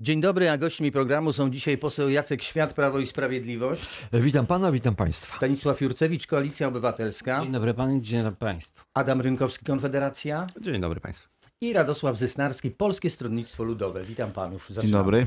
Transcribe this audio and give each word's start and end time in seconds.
Dzień 0.00 0.20
dobry, 0.20 0.50
a 0.50 0.58
gośćmi 0.58 0.92
programu 0.92 1.32
są 1.32 1.50
dzisiaj 1.50 1.78
poseł 1.78 2.08
Jacek 2.10 2.42
Świat, 2.42 2.72
Prawo 2.72 2.98
i 2.98 3.06
Sprawiedliwość, 3.06 3.88
Witam 4.12 4.46
pana, 4.46 4.72
witam 4.72 4.94
państwa. 4.96 5.36
Stanisław 5.36 5.80
Jurcewicz, 5.80 6.26
Koalicja 6.26 6.68
Obywatelska, 6.68 7.40
Dzień 7.40 7.52
dobry 7.52 7.74
panu, 7.74 8.00
dzień 8.00 8.22
dobry 8.22 8.36
państwu. 8.36 8.84
Adam 8.94 9.20
Rynkowski, 9.20 9.64
Konfederacja 9.64 10.46
Dzień 10.60 10.80
dobry 10.80 11.00
Państwu. 11.00 11.28
i 11.60 11.72
Radosław 11.72 12.16
Zysnarski, 12.18 12.70
Polskie 12.70 13.10
Stronnictwo 13.10 13.64
Ludowe. 13.64 14.04
Witam 14.04 14.32
panów. 14.32 14.66
Dzień 14.68 14.74
Zaczynamy. 14.74 15.04
dobry. 15.04 15.26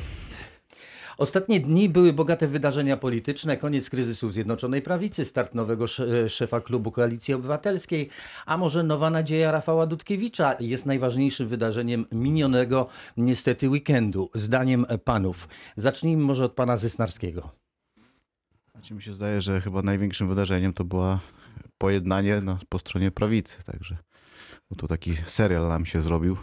Ostatnie 1.18 1.60
dni 1.60 1.90
były 1.90 2.14
bogate 2.14 2.48
wydarzenia 2.48 2.98
polityczne. 2.98 3.58
Koniec 3.58 3.90
kryzysu 3.90 4.32
Zjednoczonej 4.32 4.82
Prawicy, 4.82 5.26
start 5.26 5.56
nowego 5.56 5.88
sze- 5.88 6.30
szefa 6.30 6.62
klubu 6.62 6.92
Koalicji 6.92 7.34
Obywatelskiej, 7.34 8.10
a 8.46 8.58
może 8.58 8.84
nowa 8.84 9.10
nadzieja 9.10 9.52
Rafała 9.52 9.86
Dudkiewicza 9.86 10.56
jest 10.60 10.86
najważniejszym 10.86 11.48
wydarzeniem 11.48 12.06
minionego 12.12 12.88
niestety 13.18 13.70
weekendu, 13.70 14.30
zdaniem 14.34 14.86
panów. 15.04 15.48
Zacznijmy 15.78 16.24
może 16.24 16.46
od 16.46 16.52
pana 16.54 16.78
Zysnarskiego. 16.78 17.50
Znaczy 18.72 18.94
mi 18.94 19.02
się 19.02 19.14
zdaje, 19.14 19.42
że 19.42 19.62
chyba 19.62 19.82
największym 19.82 20.28
wydarzeniem 20.28 20.74
to 20.74 20.84
była 20.84 21.20
pojednanie 21.78 22.42
na, 22.42 22.58
po 22.70 22.80
stronie 22.80 23.12
prawicy, 23.12 23.64
także 23.66 23.98
bo 24.70 24.76
tu 24.76 24.88
taki 24.88 25.16
serial 25.26 25.68
nam 25.68 25.86
się 25.86 26.02
zrobił 26.02 26.38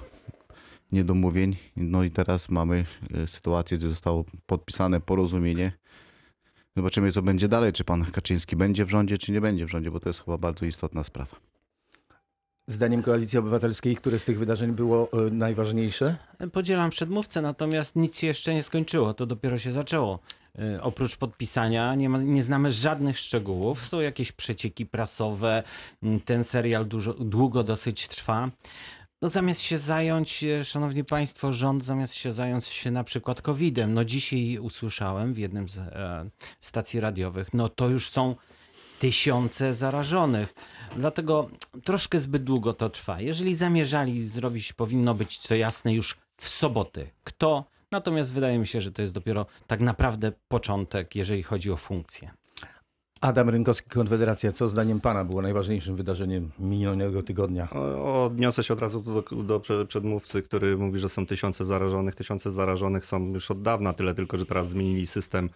niedomówień. 0.92 1.56
No 1.76 2.02
i 2.02 2.10
teraz 2.10 2.48
mamy 2.48 2.84
e, 3.14 3.26
sytuację, 3.26 3.78
gdzie 3.78 3.88
zostało 3.88 4.24
podpisane 4.46 5.00
porozumienie. 5.00 5.72
Zobaczymy, 6.76 7.12
co 7.12 7.22
będzie 7.22 7.48
dalej. 7.48 7.72
Czy 7.72 7.84
pan 7.84 8.04
Kaczyński 8.04 8.56
będzie 8.56 8.84
w 8.84 8.90
rządzie, 8.90 9.18
czy 9.18 9.32
nie 9.32 9.40
będzie 9.40 9.66
w 9.66 9.70
rządzie, 9.70 9.90
bo 9.90 10.00
to 10.00 10.08
jest 10.08 10.24
chyba 10.24 10.38
bardzo 10.38 10.66
istotna 10.66 11.04
sprawa. 11.04 11.36
Zdaniem 12.66 13.02
Koalicji 13.02 13.38
Obywatelskiej, 13.38 13.96
które 13.96 14.18
z 14.18 14.24
tych 14.24 14.38
wydarzeń 14.38 14.72
było 14.72 15.08
e, 15.12 15.30
najważniejsze? 15.30 16.16
Podzielam 16.52 16.90
przedmówcę, 16.90 17.42
natomiast 17.42 17.96
nic 17.96 18.18
się 18.18 18.26
jeszcze 18.26 18.54
nie 18.54 18.62
skończyło, 18.62 19.14
to 19.14 19.26
dopiero 19.26 19.58
się 19.58 19.72
zaczęło. 19.72 20.20
Y, 20.58 20.82
Oprócz 20.82 21.16
podpisania 21.16 21.94
nie, 21.94 22.08
ma, 22.08 22.18
nie 22.18 22.42
znamy 22.42 22.72
żadnych 22.72 23.18
szczegółów. 23.18 23.86
Są 23.86 24.00
jakieś 24.00 24.32
przecieki 24.32 24.86
prasowe, 24.86 25.62
mm, 26.02 26.20
ten 26.20 26.44
serial 26.44 26.86
dużo, 26.86 27.14
długo 27.14 27.62
dosyć 27.62 28.08
trwa. 28.08 28.50
No 29.22 29.28
zamiast 29.28 29.60
się 29.60 29.78
zająć, 29.78 30.44
e, 30.44 30.64
szanowni 30.64 31.04
państwo, 31.04 31.52
rząd 31.52 31.84
zamiast 31.84 32.14
się 32.14 32.32
zająć 32.32 32.64
się 32.66 32.90
na 32.90 33.04
przykład 33.04 33.42
COVID-em, 33.42 33.94
no 33.94 34.04
dzisiaj 34.04 34.58
usłyszałem 34.58 35.34
w 35.34 35.38
jednym 35.38 35.68
z 35.68 35.78
e, 35.78 36.30
stacji 36.60 37.00
radiowych, 37.00 37.54
no 37.54 37.68
to 37.68 37.88
już 37.88 38.10
są 38.10 38.36
tysiące 38.98 39.74
zarażonych. 39.74 40.54
Dlatego 40.96 41.50
troszkę 41.84 42.18
zbyt 42.18 42.42
długo 42.42 42.72
to 42.72 42.90
trwa. 42.90 43.20
Jeżeli 43.20 43.54
zamierzali 43.54 44.26
zrobić, 44.26 44.72
powinno 44.72 45.14
być 45.14 45.38
to 45.38 45.54
jasne 45.54 45.94
już 45.94 46.18
w 46.36 46.48
soboty. 46.48 47.10
Kto? 47.24 47.64
Natomiast 47.90 48.32
wydaje 48.32 48.58
mi 48.58 48.66
się, 48.66 48.80
że 48.80 48.92
to 48.92 49.02
jest 49.02 49.14
dopiero 49.14 49.46
tak 49.66 49.80
naprawdę 49.80 50.32
początek, 50.48 51.14
jeżeli 51.14 51.42
chodzi 51.42 51.70
o 51.70 51.76
funkcję. 51.76 52.30
Adam 53.20 53.48
Rynkowski, 53.48 53.90
Konfederacja. 53.90 54.52
Co 54.52 54.68
zdaniem 54.68 55.00
pana 55.00 55.24
było 55.24 55.42
najważniejszym 55.42 55.96
wydarzeniem 55.96 56.50
minionego 56.58 57.22
tygodnia? 57.22 57.70
Odniosę 58.02 58.64
się 58.64 58.74
od 58.74 58.80
razu 58.80 59.00
do, 59.00 59.42
do 59.42 59.60
prze- 59.60 59.86
przedmówcy, 59.86 60.42
który 60.42 60.76
mówi, 60.76 61.00
że 61.00 61.08
są 61.08 61.26
tysiące 61.26 61.64
zarażonych. 61.64 62.14
Tysiące 62.14 62.52
zarażonych 62.52 63.06
są 63.06 63.32
już 63.32 63.50
od 63.50 63.62
dawna, 63.62 63.92
tyle 63.92 64.14
tylko, 64.14 64.36
że 64.36 64.46
teraz 64.46 64.68
zmienili 64.68 65.06
system 65.06 65.50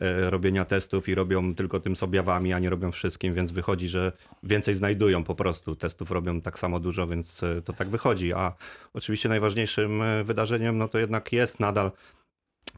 e, 0.00 0.30
robienia 0.30 0.64
testów 0.64 1.08
i 1.08 1.14
robią 1.14 1.54
tylko 1.54 1.80
tym 1.80 1.96
z 1.96 2.02
objawami, 2.02 2.52
a 2.52 2.58
nie 2.58 2.70
robią 2.70 2.92
wszystkim, 2.92 3.34
więc 3.34 3.52
wychodzi, 3.52 3.88
że 3.88 4.12
więcej 4.42 4.74
znajdują 4.74 5.24
po 5.24 5.34
prostu. 5.34 5.76
Testów 5.76 6.10
robią 6.10 6.40
tak 6.40 6.58
samo 6.58 6.80
dużo, 6.80 7.06
więc 7.06 7.42
e, 7.42 7.62
to 7.62 7.72
tak 7.72 7.88
wychodzi. 7.88 8.32
A 8.32 8.52
oczywiście 8.94 9.28
najważniejszym 9.28 10.02
e, 10.02 10.24
wydarzeniem, 10.24 10.78
no 10.78 10.88
to 10.88 10.98
jednak 10.98 11.32
jest 11.32 11.60
nadal 11.60 11.90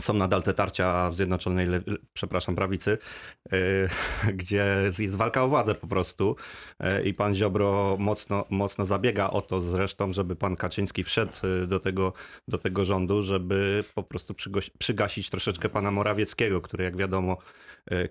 są 0.00 0.14
nadal 0.14 0.42
te 0.42 0.54
tarcia 0.54 1.10
w 1.10 1.14
Zjednoczonej, 1.14 1.66
Le- 1.66 1.80
przepraszam, 2.12 2.54
prawicy, 2.54 2.98
e, 3.52 3.58
gdzie 4.40 4.64
jest 4.98 5.16
walka 5.16 5.44
o 5.44 5.48
władzę 5.48 5.74
po 5.74 5.86
prostu 5.86 6.36
E, 6.80 7.02
i 7.04 7.14
pan 7.14 7.34
Ziobro 7.34 7.96
mocno, 7.98 8.44
mocno 8.50 8.86
zabiega 8.86 9.30
o 9.30 9.42
to 9.42 9.60
zresztą, 9.60 10.12
żeby 10.12 10.36
pan 10.36 10.56
Kaczyński 10.56 11.04
wszedł 11.04 11.32
e, 11.62 11.66
do 11.66 11.80
tego, 11.80 12.12
do 12.48 12.58
tego 12.58 12.84
rządu, 12.84 13.22
żeby 13.22 13.84
po 13.94 14.02
prostu 14.02 14.34
przygasić 14.78 15.30
troszeczkę 15.30 15.68
pana 15.68 15.90
Morawieckiego, 15.90 16.60
który 16.60 16.84
jak 16.84 16.96
wiadomo, 16.96 17.38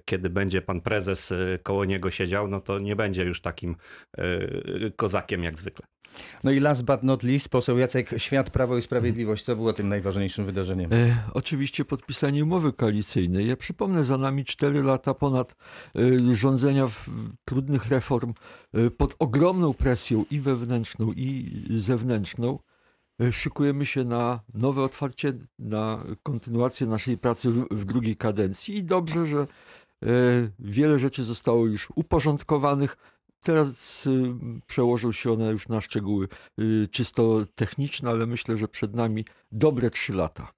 kiedy 0.05 0.29
będzie 0.29 0.61
pan 0.61 0.81
prezes 0.81 1.31
e, 1.31 1.59
koło 1.63 1.85
niego 1.85 2.11
siedział, 2.11 2.47
no 2.47 2.61
to 2.61 2.79
nie 2.79 2.95
będzie 2.95 3.23
już 3.23 3.41
takim 3.41 3.75
e, 4.17 4.23
kozakiem 4.95 5.43
jak 5.43 5.57
zwykle. 5.57 5.87
No 6.43 6.51
i 6.51 6.59
last 6.59 6.85
but 6.85 7.03
not 7.03 7.23
least, 7.23 7.49
poseł 7.49 7.77
Jacek 7.77 8.09
Świat, 8.17 8.49
Prawo 8.49 8.77
i 8.77 8.81
Sprawiedliwość. 8.81 9.43
Co 9.43 9.55
było 9.55 9.73
tym 9.73 9.89
najważniejszym 9.89 10.45
wydarzeniem? 10.45 10.93
E, 10.93 11.23
oczywiście 11.33 11.85
podpisanie 11.85 12.43
umowy 12.43 12.73
koalicyjnej. 12.73 13.47
Ja 13.47 13.55
przypomnę, 13.55 14.03
za 14.03 14.17
nami 14.17 14.45
4 14.45 14.83
lata 14.83 15.13
ponad 15.13 15.55
e, 15.95 16.35
rządzenia 16.35 16.87
w, 16.87 17.09
trudnych 17.45 17.87
reform 17.87 18.33
e, 18.73 18.89
pod 18.89 19.15
ogromną 19.19 19.73
presją 19.73 20.25
i 20.31 20.39
wewnętrzną, 20.39 21.13
i 21.15 21.51
zewnętrzną. 21.69 22.59
E, 23.23 23.33
szykujemy 23.33 23.85
się 23.85 24.03
na 24.03 24.39
nowe 24.53 24.81
otwarcie, 24.81 25.33
na 25.59 26.03
kontynuację 26.23 26.87
naszej 26.87 27.17
pracy 27.17 27.51
w, 27.71 27.85
drugiej 27.85 28.17
kadencji 28.17 28.77
i 28.77 28.83
dobrze, 28.83 29.27
że 29.27 29.37
e, 29.39 29.47
wiele 30.59 30.99
rzeczy 30.99 31.23
zostało 31.23 31.65
już 31.65 31.87
uporządkowanych. 31.95 32.97
Teraz 33.43 34.05
y, 34.05 34.33
przełożą 34.67 35.11
się 35.11 35.31
one 35.31 35.51
już 35.51 35.67
na 35.67 35.81
szczegóły 35.81 36.27
y, 36.59 36.87
czysto 36.91 37.45
techniczne, 37.55 38.09
ale 38.09 38.25
myślę, 38.25 38.57
że 38.57 38.67
przed 38.67 38.95
nami 38.95 39.25
dobre 39.51 39.89
trzy 39.89 40.13
lata. 40.13 40.51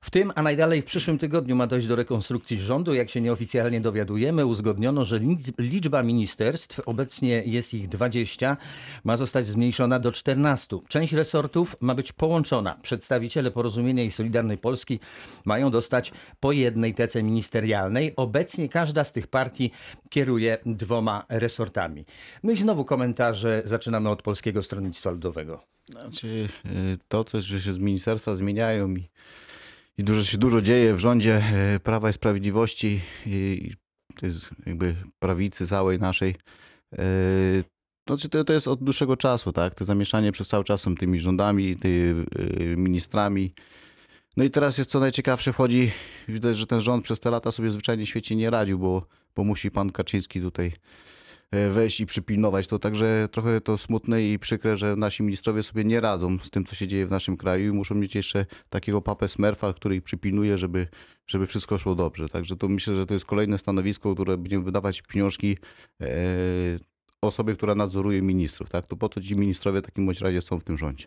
W 0.00 0.10
tym, 0.10 0.32
a 0.34 0.42
najdalej 0.42 0.82
w 0.82 0.84
przyszłym 0.84 1.18
tygodniu 1.18 1.56
ma 1.56 1.66
dojść 1.66 1.86
do 1.86 1.96
rekonstrukcji 1.96 2.58
rządu. 2.58 2.94
Jak 2.94 3.10
się 3.10 3.20
nieoficjalnie 3.20 3.80
dowiadujemy, 3.80 4.46
uzgodniono, 4.46 5.04
że 5.04 5.20
lic- 5.20 5.52
liczba 5.58 6.02
ministerstw, 6.02 6.80
obecnie 6.86 7.42
jest 7.46 7.74
ich 7.74 7.88
20, 7.88 8.56
ma 9.04 9.16
zostać 9.16 9.46
zmniejszona 9.46 9.98
do 9.98 10.12
14. 10.12 10.78
Część 10.88 11.12
resortów 11.12 11.76
ma 11.80 11.94
być 11.94 12.12
połączona. 12.12 12.78
Przedstawiciele 12.82 13.50
Porozumienia 13.50 14.04
i 14.04 14.10
Solidarnej 14.10 14.58
Polski 14.58 15.00
mają 15.44 15.70
dostać 15.70 16.12
po 16.40 16.52
jednej 16.52 16.94
tece 16.94 17.22
ministerialnej. 17.22 18.12
Obecnie 18.16 18.68
każda 18.68 19.04
z 19.04 19.12
tych 19.12 19.26
partii 19.26 19.70
kieruje 20.10 20.58
dwoma 20.66 21.24
resortami. 21.28 22.04
No 22.42 22.52
i 22.52 22.56
znowu 22.56 22.84
komentarze. 22.84 23.62
Zaczynamy 23.64 24.10
od 24.10 24.22
Polskiego 24.22 24.62
Stronnictwa 24.62 25.10
Ludowego. 25.10 25.60
Znaczy, 25.88 26.48
e, 26.64 26.68
to, 27.08 27.24
co, 27.24 27.42
że 27.42 27.60
się 27.60 27.74
z 27.74 27.78
ministerstwa 27.78 28.36
zmieniają 28.36 28.94
i, 28.96 29.08
i 29.98 30.04
dużo 30.04 30.24
się 30.24 30.38
dużo 30.38 30.60
dzieje 30.62 30.94
w 30.94 30.98
rządzie 30.98 31.34
e, 31.36 31.80
Prawa 31.80 32.10
i 32.10 32.12
Sprawiedliwości 32.12 33.00
i 33.26 33.72
to 34.16 34.26
jest 34.26 34.50
jakby 34.66 34.96
prawicy 35.18 35.66
całej 35.66 35.98
naszej. 35.98 36.34
e, 36.98 37.04
Znaczy, 38.06 38.28
to, 38.28 38.44
to 38.44 38.52
jest 38.52 38.68
od 38.68 38.84
dłuższego 38.84 39.16
czasu, 39.16 39.52
tak? 39.52 39.74
To 39.74 39.84
zamieszanie 39.84 40.32
przez 40.32 40.48
cały 40.48 40.64
czas 40.64 40.80
są 40.80 40.94
tymi 40.94 41.20
rządami, 41.20 41.76
tymi 41.76 42.24
e, 42.72 42.76
ministrami. 42.76 43.54
No 44.36 44.44
i 44.44 44.50
teraz 44.50 44.78
jest 44.78 44.90
co 44.90 45.00
najciekawsze, 45.00 45.52
wchodzi, 45.52 45.90
widać, 46.28 46.56
że 46.56 46.66
ten 46.66 46.80
rząd 46.80 47.04
przez 47.04 47.20
te 47.20 47.30
lata 47.30 47.52
sobie 47.52 47.70
zwyczajnie 47.70 48.06
w 48.06 48.08
świecie 48.08 48.36
nie 48.36 48.50
radził, 48.50 48.78
bo, 48.78 49.06
bo 49.36 49.44
musi 49.44 49.70
pan 49.70 49.92
Kaczyński 49.92 50.40
tutaj 50.40 50.72
wejść 51.52 52.00
i 52.00 52.06
przypilnować 52.06 52.66
to. 52.66 52.78
Także 52.78 53.28
trochę 53.32 53.60
to 53.60 53.78
smutne 53.78 54.22
i 54.22 54.38
przykre, 54.38 54.76
że 54.76 54.96
nasi 54.96 55.22
ministrowie 55.22 55.62
sobie 55.62 55.84
nie 55.84 56.00
radzą 56.00 56.38
z 56.38 56.50
tym, 56.50 56.64
co 56.64 56.76
się 56.76 56.88
dzieje 56.88 57.06
w 57.06 57.10
naszym 57.10 57.36
kraju 57.36 57.72
i 57.72 57.76
muszą 57.76 57.94
mieć 57.94 58.14
jeszcze 58.14 58.46
takiego 58.70 59.02
papę 59.02 59.28
smerfa, 59.28 59.72
który 59.72 59.96
ich 59.96 60.02
przypilnuje, 60.02 60.58
żeby, 60.58 60.88
żeby 61.26 61.46
wszystko 61.46 61.78
szło 61.78 61.94
dobrze. 61.94 62.28
Także 62.28 62.56
to 62.56 62.68
myślę, 62.68 62.96
że 62.96 63.06
to 63.06 63.14
jest 63.14 63.26
kolejne 63.26 63.58
stanowisko, 63.58 64.14
które 64.14 64.38
będziemy 64.38 64.64
wydawać 64.64 65.02
pieniążki 65.02 65.56
e, 66.00 66.06
osobie, 67.22 67.54
która 67.54 67.74
nadzoruje 67.74 68.22
ministrów. 68.22 68.70
Tak? 68.70 68.86
To 68.86 68.96
po 68.96 69.08
co 69.08 69.20
ci 69.20 69.36
ministrowie 69.36 69.80
w 69.80 69.84
takim 69.84 70.06
bądź 70.06 70.20
razie 70.20 70.42
są 70.42 70.58
w 70.58 70.64
tym 70.64 70.78
rządzie? 70.78 71.06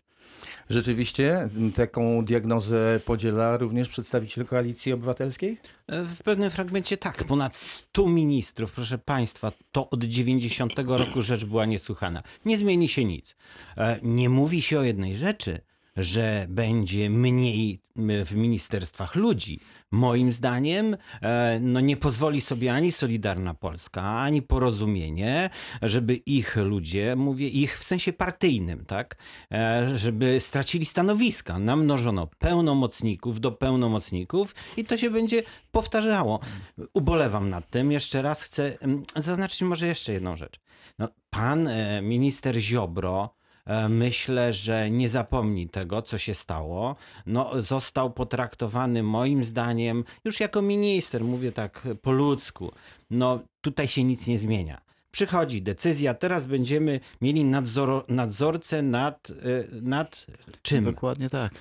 Rzeczywiście 0.69 1.49
taką 1.75 2.25
diagnozę 2.25 2.99
podziela 3.05 3.57
również 3.57 3.89
przedstawiciel 3.89 4.45
Koalicji 4.45 4.93
Obywatelskiej? 4.93 5.57
W 5.87 6.23
pewnym 6.23 6.49
fragmencie 6.49 6.97
tak, 6.97 7.23
ponad 7.23 7.55
100 7.55 8.07
ministrów, 8.07 8.71
proszę 8.71 8.97
Państwa, 8.97 9.51
to 9.71 9.89
od 9.89 10.03
90 10.03 10.73
roku 10.87 11.21
rzecz 11.21 11.45
była 11.45 11.65
niesłychana. 11.65 12.23
Nie 12.45 12.57
zmieni 12.57 12.87
się 12.87 13.05
nic. 13.05 13.35
E, 13.77 13.99
Nie 14.03 14.29
mówi 14.29 14.61
się 14.61 14.79
o 14.79 14.83
jednej 14.83 15.17
rzeczy, 15.17 15.61
że 15.95 16.45
będzie 16.49 17.09
mniej 17.09 17.81
w 18.25 18.35
ministerstwach 18.35 19.15
ludzi. 19.15 19.59
Moim 19.91 20.31
zdaniem 20.31 20.97
e, 21.21 21.59
no 21.59 21.79
nie 21.79 21.97
pozwoli 21.97 22.41
sobie 22.41 22.73
ani 22.73 22.91
Solidarna 22.91 23.53
Polska, 23.53 24.01
ani 24.03 24.41
Porozumienie, 24.41 25.49
żeby 25.81 26.15
ich 26.15 26.55
ludzie, 26.55 27.15
mówię 27.15 27.47
ich 27.47 27.79
w 27.79 27.83
sensie 27.83 28.13
partyjnym, 28.13 28.85
tak, 28.85 29.17
e, 29.51 29.97
żeby 29.97 30.39
stracili 30.39 30.85
stanowiska. 30.85 31.59
Namnożono 31.59 32.27
pełnomocników 32.27 33.39
do 33.39 33.51
pełnomocników 33.51 34.55
i 34.77 34.83
to 34.83 34.97
się 34.97 35.09
będzie 35.09 35.43
powtarzało. 35.71 36.39
Ubolewam 36.93 37.49
nad 37.49 37.69
tym. 37.69 37.91
Jeszcze 37.91 38.21
raz 38.21 38.43
chcę 38.43 38.79
mm, 38.81 39.03
zaznaczyć 39.15 39.61
może 39.61 39.87
jeszcze 39.87 40.13
jedną 40.13 40.35
rzecz. 40.35 40.59
No, 40.99 41.07
pan 41.29 41.67
e, 41.67 42.01
minister 42.01 42.55
Ziobro 42.55 43.38
Myślę, 43.89 44.53
że 44.53 44.91
nie 44.91 45.09
zapomni 45.09 45.69
tego, 45.69 46.01
co 46.01 46.17
się 46.17 46.33
stało. 46.33 46.95
No, 47.25 47.61
został 47.61 48.11
potraktowany 48.11 49.03
moim 49.03 49.43
zdaniem 49.43 50.03
już 50.25 50.39
jako 50.39 50.61
minister, 50.61 51.23
mówię 51.23 51.51
tak 51.51 51.87
po 52.01 52.11
ludzku. 52.11 52.71
No, 53.09 53.39
tutaj 53.61 53.87
się 53.87 54.03
nic 54.03 54.27
nie 54.27 54.37
zmienia. 54.37 54.81
Przychodzi 55.11 55.61
decyzja, 55.61 56.13
teraz 56.13 56.45
będziemy 56.45 56.99
mieli 57.21 57.43
nadzoro, 57.45 58.05
nadzorcę 58.07 58.81
nad, 58.81 59.29
y, 59.29 59.67
nad 59.81 60.25
czym? 60.61 60.83
Dokładnie 60.83 61.29
tak. 61.29 61.51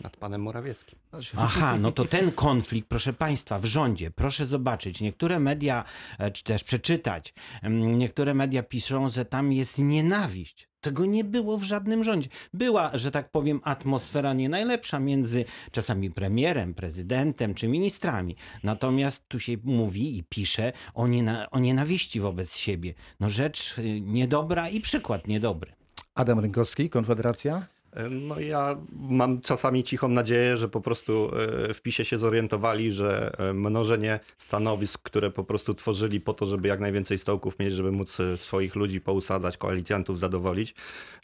Nad 0.00 0.16
panem 0.16 0.42
Morawieckim. 0.42 0.98
Aha, 1.36 1.76
no 1.80 1.92
to 1.92 2.04
ten 2.04 2.32
konflikt, 2.32 2.88
proszę 2.88 3.12
Państwa, 3.12 3.58
w 3.58 3.64
rządzie, 3.64 4.10
proszę 4.10 4.46
zobaczyć, 4.46 5.00
niektóre 5.00 5.40
media, 5.40 5.84
e, 6.18 6.30
czy 6.30 6.44
też 6.44 6.64
przeczytać, 6.64 7.34
em, 7.62 7.98
niektóre 7.98 8.34
media 8.34 8.62
piszą, 8.62 9.08
że 9.08 9.24
tam 9.24 9.52
jest 9.52 9.78
nienawiść. 9.78 10.68
Tego 10.86 11.06
nie 11.06 11.24
było 11.24 11.58
w 11.58 11.62
żadnym 11.62 12.04
rządzie. 12.04 12.28
Była, 12.54 12.90
że 12.94 13.10
tak 13.10 13.30
powiem, 13.30 13.60
atmosfera 13.64 14.32
nie 14.32 14.48
najlepsza 14.48 14.98
między 15.00 15.44
czasami 15.70 16.10
premierem, 16.10 16.74
prezydentem 16.74 17.54
czy 17.54 17.68
ministrami. 17.68 18.36
Natomiast 18.62 19.28
tu 19.28 19.40
się 19.40 19.52
mówi 19.64 20.18
i 20.18 20.24
pisze 20.24 20.72
o, 20.94 21.06
niena- 21.06 21.46
o 21.50 21.58
nienawiści 21.58 22.20
wobec 22.20 22.56
siebie. 22.56 22.94
No 23.20 23.30
rzecz 23.30 23.78
y, 23.78 24.00
niedobra 24.00 24.68
i 24.68 24.80
przykład 24.80 25.28
niedobry. 25.28 25.72
Adam 26.14 26.38
Rynkowski, 26.40 26.90
Konfederacja. 26.90 27.66
No 28.10 28.40
ja 28.40 28.76
mam 28.92 29.40
czasami 29.40 29.84
cichą 29.84 30.08
nadzieję, 30.08 30.56
że 30.56 30.68
po 30.68 30.80
prostu 30.80 31.30
e, 31.68 31.74
w 31.74 31.82
PiSie 31.82 32.04
się 32.04 32.18
zorientowali, 32.18 32.92
że 32.92 33.32
e, 33.38 33.52
mnożenie 33.52 34.20
stanowisk, 34.38 35.02
które 35.02 35.30
po 35.30 35.44
prostu 35.44 35.74
tworzyli 35.74 36.20
po 36.20 36.34
to, 36.34 36.46
żeby 36.46 36.68
jak 36.68 36.80
najwięcej 36.80 37.18
stołków 37.18 37.58
mieć, 37.58 37.72
żeby 37.72 37.92
móc 37.92 38.20
e, 38.20 38.36
swoich 38.36 38.74
ludzi 38.74 39.00
pousadzać, 39.00 39.56
koalicjantów 39.56 40.18
zadowolić, 40.18 40.74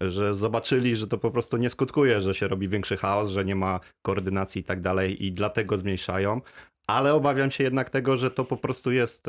że 0.00 0.34
zobaczyli, 0.34 0.96
że 0.96 1.06
to 1.06 1.18
po 1.18 1.30
prostu 1.30 1.56
nie 1.56 1.70
skutkuje, 1.70 2.20
że 2.20 2.34
się 2.34 2.48
robi 2.48 2.68
większy 2.68 2.96
chaos, 2.96 3.30
że 3.30 3.44
nie 3.44 3.56
ma 3.56 3.80
koordynacji 4.02 4.60
i 4.60 4.64
tak 4.64 4.80
dalej 4.80 5.26
i 5.26 5.32
dlatego 5.32 5.78
zmniejszają. 5.78 6.40
Ale 6.86 7.14
obawiam 7.14 7.50
się 7.50 7.64
jednak 7.64 7.90
tego, 7.90 8.16
że 8.16 8.30
to 8.30 8.44
po 8.44 8.56
prostu 8.56 8.92
jest 8.92 9.26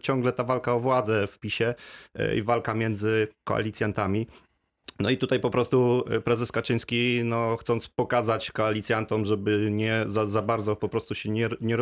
ciągle 0.00 0.32
ta 0.32 0.44
walka 0.44 0.74
o 0.74 0.80
władzę 0.80 1.26
w 1.26 1.38
PiSie 1.38 1.74
i 2.36 2.42
walka 2.42 2.74
między 2.74 3.28
koalicjantami. 3.44 4.26
No 5.00 5.10
i 5.10 5.16
tutaj 5.16 5.40
po 5.40 5.50
prostu 5.50 6.04
e, 6.10 6.20
prezes 6.20 6.52
Kaczyński, 6.52 7.20
no, 7.24 7.56
chcąc 7.56 7.88
pokazać 7.88 8.50
koalicjantom, 8.50 9.24
żeby 9.24 9.68
nie 9.70 10.04
za, 10.08 10.26
za 10.26 10.42
bardzo 10.42 10.76
po 10.76 10.88
prostu 10.88 11.14
się 11.14 11.30
nie, 11.30 11.48
nie, 11.60 11.76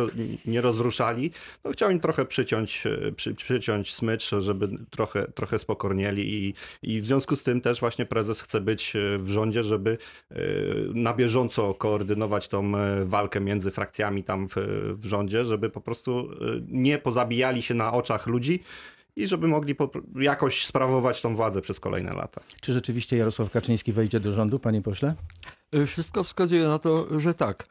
nie 0.45 0.61
rozruszali, 0.61 1.31
no 1.63 1.71
chciał 1.71 1.91
im 1.91 1.99
trochę 1.99 2.25
przyciąć, 2.25 2.83
e, 2.87 3.11
przy, 3.11 3.35
przyciąć 3.35 3.93
smycz, 3.93 4.29
żeby 4.39 4.69
trochę, 4.89 5.27
trochę 5.27 5.59
spokornieli 5.59 6.33
i, 6.33 6.53
i 6.83 7.01
w 7.01 7.05
związku 7.05 7.35
z 7.35 7.43
tym 7.43 7.61
też 7.61 7.79
właśnie 7.79 8.05
prezes 8.05 8.41
chce 8.41 8.61
być 8.61 8.95
e, 8.95 9.17
w 9.17 9.29
rządzie, 9.29 9.63
żeby 9.63 9.97
na 10.93 11.13
bieżąco 11.13 11.73
koordynować 11.73 12.47
tą 12.47 12.71
walkę 13.05 13.39
między 13.39 13.71
frakcjami 13.71 14.23
tam 14.23 14.47
w, 14.47 14.53
w 14.99 15.05
rządzie, 15.05 15.45
żeby 15.45 15.69
po 15.69 15.81
prostu 15.81 16.29
nie 16.67 16.97
pozabijali 16.97 17.61
się 17.61 17.73
na 17.73 17.93
oczach 17.93 18.27
ludzi, 18.27 18.59
i 19.15 19.27
żeby 19.27 19.47
mogli 19.47 19.75
jakoś 20.15 20.65
sprawować 20.65 21.21
tą 21.21 21.35
władzę 21.35 21.61
przez 21.61 21.79
kolejne 21.79 22.13
lata. 22.13 22.41
Czy 22.61 22.73
rzeczywiście 22.73 23.17
Jarosław 23.17 23.49
Kaczyński 23.51 23.93
wejdzie 23.93 24.19
do 24.19 24.31
rządu, 24.31 24.59
panie 24.59 24.81
pośle? 24.81 25.15
Y, 25.75 25.85
Wszystko 25.85 26.23
wskazuje 26.23 26.63
na 26.63 26.79
to, 26.79 27.19
że 27.19 27.33
tak. 27.33 27.67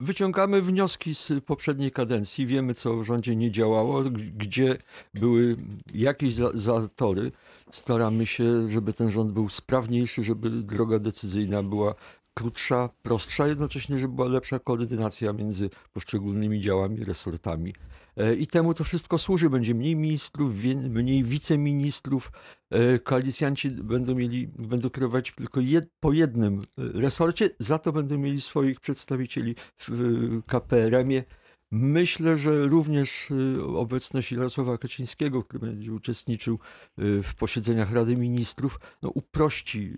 Wyciągamy 0.00 0.62
wnioski 0.62 1.14
z 1.14 1.32
poprzedniej 1.46 1.90
kadencji, 1.90 2.46
wiemy 2.46 2.74
co 2.74 2.96
w 2.96 3.04
rządzie 3.04 3.36
nie 3.36 3.50
działało, 3.50 4.02
gdzie 4.36 4.76
były 5.14 5.56
jakieś 5.94 6.34
za- 6.34 6.50
zatory. 6.54 7.32
Staramy 7.70 8.26
się, 8.26 8.68
żeby 8.70 8.92
ten 8.92 9.10
rząd 9.10 9.32
był 9.32 9.48
sprawniejszy, 9.48 10.24
żeby 10.24 10.50
droga 10.50 10.98
decyzyjna 10.98 11.62
była 11.62 11.94
krótsza, 12.34 12.88
prostsza, 13.02 13.46
jednocześnie, 13.46 13.98
żeby 13.98 14.14
była 14.14 14.28
lepsza 14.28 14.58
koordynacja 14.58 15.32
między 15.32 15.70
poszczególnymi 15.92 16.60
działami, 16.60 17.04
resortami. 17.04 17.74
E, 18.16 18.34
I 18.34 18.46
temu 18.46 18.74
to 18.74 18.84
wszystko 18.84 19.18
służy. 19.18 19.50
Będzie 19.50 19.74
mniej 19.74 19.96
ministrów, 19.96 20.52
mniej 20.90 21.24
wiceministrów. 21.24 22.32
E, 22.70 22.98
Koalicjanci 22.98 23.70
będą 23.70 24.14
mieli, 24.14 24.48
będą 24.48 24.90
kierować 24.90 25.32
tylko 25.36 25.60
jed, 25.60 25.88
po 26.00 26.12
jednym 26.12 26.58
e, 26.58 26.62
resorcie, 26.76 27.50
za 27.58 27.78
to 27.78 27.92
będą 27.92 28.18
mieli 28.18 28.40
swoich 28.40 28.80
przedstawicieli 28.80 29.54
w 29.78 30.42
KPRM-ie. 30.46 31.24
Myślę, 31.70 32.38
że 32.38 32.66
również 32.66 33.32
obecność 33.76 34.32
Jarosława 34.32 34.78
Kaczyńskiego, 34.78 35.42
który 35.42 35.66
będzie 35.66 35.92
uczestniczył 35.92 36.58
w 36.98 37.34
posiedzeniach 37.38 37.92
Rady 37.92 38.16
Ministrów, 38.16 38.80
no, 39.02 39.08
uprości 39.08 39.92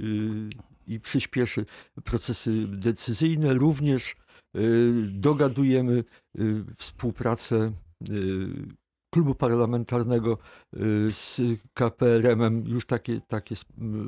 i 0.86 1.00
przyspieszy 1.00 1.64
procesy 2.04 2.66
decyzyjne. 2.68 3.54
Również 3.54 4.16
dogadujemy 5.08 6.04
współpracę 6.76 7.72
klubu 9.16 9.34
parlamentarnego 9.34 10.38
y, 10.76 11.12
z 11.12 11.40
KPRM-em 11.74 12.64
już 12.66 12.86
takie, 12.86 13.20
takie 13.28 13.54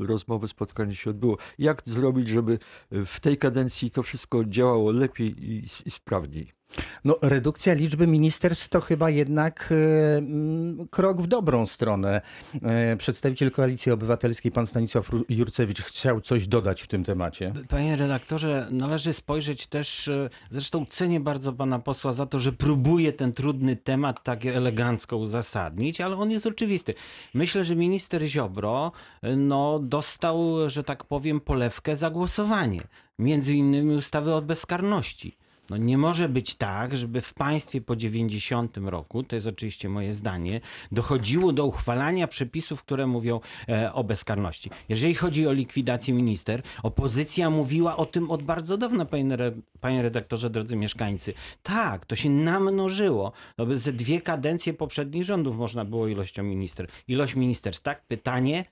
rozmowy, 0.01 0.49
spotkanie 0.49 0.95
się 0.95 1.11
odbyło. 1.11 1.39
Jak 1.59 1.83
zrobić, 1.85 2.29
żeby 2.29 2.59
y, 2.93 3.07
w 3.07 3.21
tej 3.21 3.39
kadencji 3.39 3.91
to 3.91 4.03
wszystko 4.03 4.45
działało 4.45 4.93
lepiej 4.93 5.45
i, 5.45 5.65
i 5.87 5.91
sprawniej? 5.91 6.58
No, 7.05 7.17
redukcja 7.23 7.75
liczby 7.75 8.07
ministerstw 8.07 8.69
to 8.69 8.81
chyba 8.81 9.11
jednak 9.11 9.69
e, 9.73 10.17
mm, 10.17 10.89
krok 10.89 11.23
w 11.23 11.27
dobrą 11.27 11.67
stronę. 11.67 12.21
E, 12.63 12.97
Przedstawiciel 12.97 13.51
Koalicji 13.51 13.93
Obywatelskiej, 13.93 14.53
pan 14.53 14.67
Stanisław 14.67 15.11
Jurcewicz, 15.29 15.83
chciał 15.83 16.21
coś 16.21 16.49
dodać 16.49 16.83
w 16.83 16.87
tym 16.87 17.05
temacie. 17.05 17.53
Panie 17.69 17.97
redaktorze, 17.97 18.69
należy 18.71 19.13
spojrzeć 19.13 19.67
też, 19.67 20.09
e, 20.09 20.31
zresztą 20.51 20.87
cenię 20.87 21.21
bardzo 21.21 21.53
pana 21.53 21.79
posła 21.79 22.13
za 22.13 22.27
to, 22.27 22.39
że 22.39 22.53
próbuje 22.53 23.13
ten 23.13 23.33
trudny 23.33 23.77
temat 23.77 24.23
tak 24.23 24.47
elegancko 24.47 25.17
uzasadnić, 25.17 26.01
ale 26.01 26.17
on 26.17 26.31
jest 26.31 26.47
oczywisty. 26.47 26.95
Myślę, 27.35 27.65
że 27.65 27.77
minister 27.77 28.23
Ziobro 28.23 28.93
no, 29.37 29.79
dostał, 29.79 30.71
że 30.71 30.85
tak 30.85 31.05
powiem, 31.05 31.41
polewkę 31.41 31.97
za 31.97 32.11
głosowanie. 32.11 32.81
Między 33.19 33.55
innymi 33.55 33.95
ustawy 33.97 34.35
o 34.35 34.43
bezkarności. 34.43 35.37
No 35.71 35.77
nie 35.77 35.99
może 35.99 36.29
być 36.29 36.55
tak, 36.55 36.97
żeby 36.97 37.21
w 37.21 37.35
państwie 37.35 37.81
po 37.81 37.97
90 37.97 38.77
roku, 38.77 39.23
to 39.23 39.37
jest 39.37 39.47
oczywiście 39.47 39.89
moje 39.89 40.15
zdanie, 40.15 40.61
dochodziło 40.93 41.53
do 41.53 41.67
uchwalania 41.67 42.29
przepisów, 42.29 42.83
które 42.83 43.07
mówią 43.07 43.41
e, 43.69 43.93
o 43.93 44.05
bezkarności. 44.05 44.71
Jeżeli 44.89 45.15
chodzi 45.15 45.47
o 45.47 45.53
likwidację 45.53 46.15
minister, 46.15 46.63
opozycja 46.83 47.51
mówiła 47.51 47.97
o 47.97 48.07
tym 48.07 48.31
od 48.31 48.43
bardzo 48.43 48.77
dawna, 48.77 49.05
panie, 49.05 49.35
re, 49.35 49.53
panie 49.81 50.03
redaktorze, 50.03 50.51
drodzy 50.51 50.77
mieszkańcy. 50.77 51.35
Tak, 51.63 52.07
to 52.07 52.17
się 52.17 52.31
namnożyło. 52.31 53.33
No, 53.59 53.67
ze 53.77 53.93
dwie 53.93 54.21
kadencje 54.21 54.75
poprzednich 54.75 55.25
rządów 55.25 55.57
można 55.57 55.85
było 55.85 56.09
ilością 56.09 56.43
minister. 56.43 56.89
Ilość 57.09 57.35
ministerstw. 57.35 57.83
Tak, 57.83 58.07
pytanie, 58.07 58.65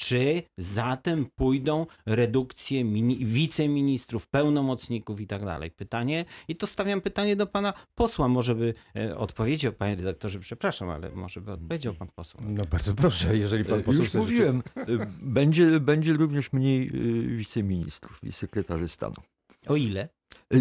czy 0.00 0.42
zatem 0.58 1.26
pójdą 1.34 1.86
redukcje 2.06 2.84
mini, 2.84 3.26
wiceministrów, 3.26 4.28
pełnomocników 4.28 5.20
i 5.20 5.26
tak 5.26 5.44
dalej? 5.44 5.70
Pytanie, 5.70 6.24
i 6.48 6.56
to 6.56 6.66
stawiam 6.66 7.00
pytanie 7.00 7.36
do 7.36 7.46
pana 7.46 7.72
posła. 7.94 8.28
Może 8.28 8.54
by 8.54 8.74
e, 8.96 9.16
odpowiedział, 9.18 9.72
panie 9.72 9.96
redaktorze, 9.96 10.40
przepraszam, 10.40 10.90
ale 10.90 11.10
może 11.10 11.40
by 11.40 11.52
odpowiedział 11.52 11.94
pan 11.94 12.08
poseł. 12.14 12.40
No 12.44 12.64
bardzo 12.64 12.94
proszę, 12.94 13.36
jeżeli 13.36 13.64
pan 13.64 13.82
poseł 13.82 14.00
Już 14.00 14.08
chce 14.08 14.18
mówiłem, 14.18 14.62
y, 14.76 14.98
będzie, 15.22 15.80
będzie 15.80 16.12
również 16.12 16.52
mniej 16.52 16.88
y, 16.88 17.36
wiceministrów 17.36 18.20
i 18.22 18.32
sekretarzy 18.32 18.88
stanu. 18.88 19.14
O 19.68 19.76
ile? 19.76 20.08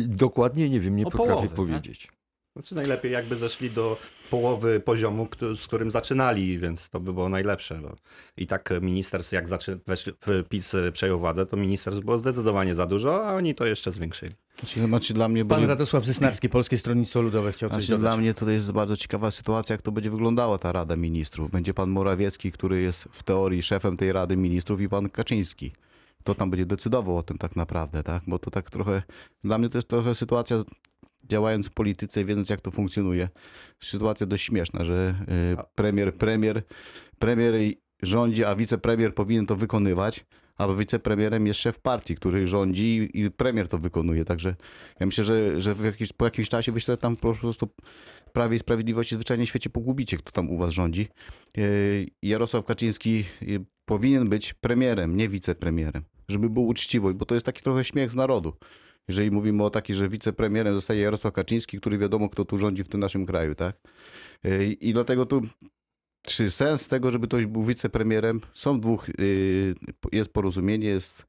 Dokładnie 0.08 0.69
nie 0.69 0.79
wiem, 0.79 0.96
nie 0.96 1.05
O 1.05 1.12
potrafię 1.12 1.29
połowę, 1.29 1.48
tak? 1.48 1.55
powiedzieć. 1.55 2.08
Znaczy 2.56 2.75
najlepiej 2.75 3.12
jakby 3.12 3.36
zeszli 3.36 3.72
do 3.72 3.98
połowy 4.29 4.79
poziomu, 4.79 5.27
z 5.56 5.68
którym 5.68 5.91
zaczynali, 5.91 6.60
więc 6.60 6.89
to 6.89 7.00
by 7.00 7.13
było 7.13 7.29
najlepsze. 7.29 7.79
No. 7.82 7.96
I 8.38 8.48
tak 8.48 8.70
ministerstw, 8.82 9.32
jak 9.32 9.48
zaczy, 9.48 9.79
weszli, 9.88 10.13
w 10.27 10.44
PiS 10.50 10.75
przejął 10.94 11.20
władzę, 11.20 11.46
to 11.46 11.58
ministerstw 11.58 12.03
było 12.06 12.18
zdecydowanie 12.18 12.75
za 12.75 12.86
dużo, 12.86 13.27
a 13.27 13.34
oni 13.34 13.56
to 13.56 13.65
jeszcze 13.65 13.91
zwiększyli. 13.91 14.32
Znaczy, 14.60 14.88
znaczy 14.88 15.13
dla 15.13 15.29
mnie 15.29 15.46
Pan 15.46 15.58
byli- 15.58 15.68
Radosław 15.68 16.06
Zysnarski, 16.06 16.50
Polskie 16.50 16.77
Stronnictwo 16.77 17.22
Ludowe 17.22 17.51
chciał 17.51 17.70
coś 17.70 17.75
Znaczy, 17.77 17.91
dodać. 17.91 18.01
dla 18.01 18.18
mnie 18.18 18.34
tutaj 18.34 18.53
jest 18.56 18.72
bardzo 18.72 18.98
ciekawa 18.98 19.32
sytuacja, 19.32 19.74
jak 19.74 19.82
to 19.82 19.91
będzie 19.91 20.10
wyglądała 20.10 20.58
ta 20.58 20.72
Rada 20.72 20.96
Ministrów. 20.96 21.51
Będzie 21.51 21.74
pan 21.74 21.89
Morawiecki, 21.89 22.51
który 22.51 22.82
jest 22.82 23.03
w 23.12 23.24
teorii 23.24 23.63
szefem 23.63 23.98
tej 23.98 24.12
Rady 24.12 24.38
Ministrów 24.38 24.82
i 24.82 24.89
pan 24.89 25.10
Kaczyński. 25.10 25.72
To 26.24 26.36
tam 26.36 26.50
będzie 26.50 26.65
decydował 26.65 27.18
o 27.18 27.24
tym 27.24 27.38
tak 27.38 27.56
naprawdę, 27.56 28.03
tak? 28.03 28.24
Bo 28.27 28.39
to 28.39 28.51
tak 28.51 28.70
trochę, 28.70 29.03
dla 29.44 29.58
mnie 29.58 29.70
to 29.70 29.77
jest 29.77 29.88
trochę 29.88 30.15
sytuacja, 30.15 30.63
działając 31.29 31.67
w 31.67 31.74
polityce, 31.74 32.25
wiedząc 32.25 32.50
jak 32.50 32.62
to 32.62 32.71
funkcjonuje, 32.71 33.29
sytuacja 33.83 34.27
dość 34.27 34.45
śmieszna, 34.45 34.86
że 34.86 35.15
y, 35.59 35.63
premier, 35.75 36.15
premier, 36.15 36.63
premier 37.19 37.53
rządzi, 38.01 38.45
a 38.45 38.55
wicepremier 38.55 39.13
powinien 39.13 39.45
to 39.45 39.55
wykonywać, 39.55 40.25
a 40.57 40.67
wicepremierem 40.67 41.48
jest 41.48 41.59
szef 41.59 41.79
partii, 41.79 42.15
który 42.15 42.48
rządzi 42.48 43.09
i 43.13 43.31
premier 43.31 43.67
to 43.67 43.77
wykonuje. 43.77 44.25
Także 44.25 44.55
ja 45.00 45.05
myślę, 45.05 45.24
że, 45.24 45.62
że 45.62 45.75
jakiś, 45.83 46.13
po 46.13 46.25
jakimś 46.25 46.50
czasie 46.50 46.71
wyślę 46.71 46.98
tam 46.98 47.15
po 47.15 47.33
prostu 47.33 47.69
Prawie 48.33 48.55
i 48.55 48.59
Sprawiedliwości 48.59 49.15
zwyczajnie 49.15 49.45
w 49.45 49.50
świecie 49.50 49.69
pogubicie, 49.69 50.17
kto 50.17 50.31
tam 50.31 50.50
u 50.50 50.57
was 50.57 50.74
rządzi. 50.74 51.07
Yy, 51.57 52.07
Jarosław 52.21 52.65
Kaczyński 52.65 53.25
yy, 53.41 53.65
powinien 53.86 54.29
być 54.29 54.53
premierem, 54.53 55.17
nie 55.17 55.29
wicepremierem. 55.29 56.03
żeby 56.29 56.50
było 56.50 56.65
uczciwość, 56.65 57.17
bo 57.17 57.25
to 57.25 57.33
jest 57.33 57.45
taki 57.45 57.62
trochę 57.62 57.83
śmiech 57.83 58.12
z 58.12 58.15
narodu. 58.15 58.53
Jeżeli 59.09 59.31
mówimy 59.31 59.63
o 59.63 59.69
takim, 59.69 59.95
że 59.95 60.09
wicepremierem 60.09 60.73
zostaje 60.73 61.01
Jarosław 61.01 61.33
Kaczyński, 61.33 61.77
który 61.79 61.97
wiadomo, 61.97 62.29
kto 62.29 62.45
tu 62.45 62.57
rządzi 62.57 62.83
w 62.83 62.87
tym 62.87 62.99
naszym 62.99 63.25
kraju, 63.25 63.55
tak? 63.55 63.75
Yy, 64.43 64.65
I 64.65 64.93
dlatego 64.93 65.25
tu 65.25 65.41
czy 66.21 66.51
sens 66.51 66.87
tego, 66.87 67.11
żeby 67.11 67.27
ktoś 67.27 67.45
był 67.45 67.63
wicepremierem? 67.63 68.41
Są 68.53 68.79
dwóch, 68.79 69.07
yy, 69.17 69.75
jest 70.11 70.33
porozumienie, 70.33 70.87
jest, 70.87 71.25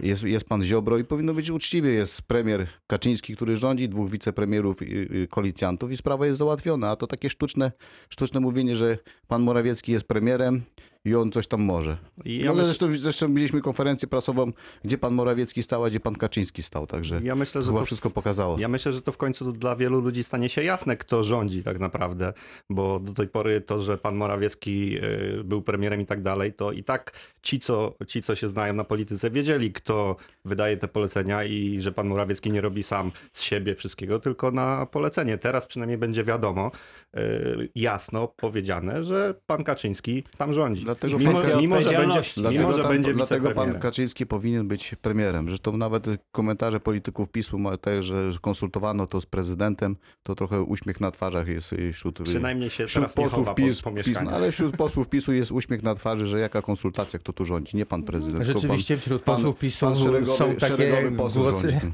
jest, 0.00 0.22
jest 0.22 0.48
pan 0.48 0.64
Ziobro 0.64 0.98
i 0.98 1.04
powinno 1.04 1.34
być 1.34 1.50
uczciwie. 1.50 1.90
Jest 1.90 2.22
premier 2.22 2.66
Kaczyński, 2.86 3.36
który 3.36 3.56
rządzi, 3.56 3.88
dwóch 3.88 4.10
wicepremierów, 4.10 4.82
yy, 4.82 5.28
koalicjantów 5.28 5.92
i 5.92 5.96
sprawa 5.96 6.26
jest 6.26 6.38
załatwiona. 6.38 6.90
A 6.90 6.96
to 6.96 7.06
takie 7.06 7.30
sztuczne, 7.30 7.72
sztuczne 8.08 8.40
mówienie, 8.40 8.76
że 8.76 8.98
pan 9.28 9.42
Morawiecki 9.42 9.92
jest 9.92 10.04
premierem 10.04 10.62
i 11.04 11.14
on 11.14 11.32
coś 11.32 11.46
tam 11.46 11.62
może. 11.62 11.96
Ja 12.24 12.46
no, 12.46 12.54
myśl, 12.54 12.64
zresztą, 12.64 12.96
zresztą 12.96 13.28
mieliśmy 13.28 13.60
konferencję 13.60 14.08
prasową, 14.08 14.52
gdzie 14.84 14.98
pan 14.98 15.14
Morawiecki 15.14 15.62
stał, 15.62 15.84
a 15.84 15.90
gdzie 15.90 16.00
pan 16.00 16.14
Kaczyński 16.14 16.62
stał, 16.62 16.86
także 16.86 17.20
ja 17.22 17.34
myślę, 17.34 17.62
że 17.62 17.68
chyba 17.68 17.80
to 17.80 17.86
wszystko 17.86 18.10
pokazało. 18.10 18.58
Ja 18.58 18.68
myślę, 18.68 18.92
że 18.92 19.02
to 19.02 19.12
w 19.12 19.16
końcu 19.16 19.52
dla 19.52 19.76
wielu 19.76 20.00
ludzi 20.00 20.24
stanie 20.24 20.48
się 20.48 20.62
jasne, 20.62 20.96
kto 20.96 21.24
rządzi 21.24 21.62
tak 21.62 21.78
naprawdę, 21.78 22.32
bo 22.70 23.00
do 23.00 23.12
tej 23.12 23.28
pory 23.28 23.60
to, 23.60 23.82
że 23.82 23.98
pan 23.98 24.16
Morawiecki 24.16 24.98
y, 25.04 25.44
był 25.44 25.62
premierem 25.62 26.00
i 26.00 26.06
tak 26.06 26.22
dalej, 26.22 26.52
to 26.52 26.72
i 26.72 26.84
tak 26.84 27.12
ci 27.42 27.60
co, 27.60 27.94
ci, 28.06 28.22
co 28.22 28.34
się 28.34 28.48
znają 28.48 28.74
na 28.74 28.84
polityce, 28.84 29.30
wiedzieli, 29.30 29.72
kto 29.72 30.16
wydaje 30.44 30.76
te 30.76 30.88
polecenia 30.88 31.44
i 31.44 31.80
że 31.80 31.92
pan 31.92 32.06
Morawiecki 32.06 32.52
nie 32.52 32.60
robi 32.60 32.82
sam 32.82 33.12
z 33.32 33.42
siebie 33.42 33.74
wszystkiego, 33.74 34.18
tylko 34.18 34.50
na 34.50 34.86
polecenie. 34.86 35.38
Teraz 35.38 35.66
przynajmniej 35.66 35.98
będzie 35.98 36.24
wiadomo, 36.24 36.70
y, 37.16 37.68
jasno 37.74 38.28
powiedziane, 38.28 39.04
że 39.04 39.34
pan 39.46 39.64
Kaczyński 39.64 40.24
tam 40.38 40.54
rządzi. 40.54 40.91
Dlatego 41.00 41.18
mimo, 41.18 41.32
kwestia 41.32 41.60
mimo, 41.60 41.82
że 41.82 41.90
będzie. 41.90 42.20
Dlatego, 42.36 42.62
mimo, 42.64 42.76
że 42.76 42.88
będzie 42.88 43.12
dlatego 43.14 43.50
pan. 43.50 43.80
Kaczyński 43.80 44.26
powinien 44.26 44.68
być 44.68 44.94
premierem. 45.02 45.48
Zresztą 45.48 45.76
nawet 45.76 46.06
komentarze 46.32 46.80
polityków 46.80 47.28
PiSu, 47.28 47.58
te, 47.80 48.02
że 48.02 48.30
konsultowano 48.40 49.06
to 49.06 49.20
z 49.20 49.26
prezydentem, 49.26 49.96
to 50.22 50.34
trochę 50.34 50.62
uśmiech 50.62 51.00
na 51.00 51.10
twarzach 51.10 51.48
jest 51.48 51.72
y, 51.72 51.92
wśród, 51.92 52.20
y, 52.20 52.24
Przynajmniej 52.24 52.70
się 52.70 52.86
wśród 52.86 53.12
posłów 53.12 53.32
chowa 53.32 53.54
PiS, 53.54 53.82
po, 53.82 53.90
po 53.90 53.96
PiS, 54.02 54.18
no, 54.24 54.30
ale 54.30 54.52
wśród 54.52 54.76
posłów 54.76 55.08
PiSu 55.08 55.32
jest 55.32 55.52
uśmiech 55.52 55.82
na 55.82 55.94
twarzy, 55.94 56.26
że 56.26 56.40
jaka 56.40 56.62
konsultacja, 56.62 57.18
kto 57.18 57.32
tu 57.32 57.44
rządzi, 57.44 57.76
nie 57.76 57.86
pan 57.86 58.02
prezydent. 58.02 58.44
tylko 58.46 58.60
Rzeczywiście 58.60 58.96
wśród 58.96 59.22
pan- 59.22 59.36
posłów 59.36 59.58
PiSu 59.58 59.86
pan 59.86 59.96
szeregowy, 59.96 60.38
są 60.38 60.54
takie 60.54 60.76
szeregowy 60.76 61.16
poseł 61.16 61.42
głosy. 61.42 61.70
rządzi. 61.70 61.86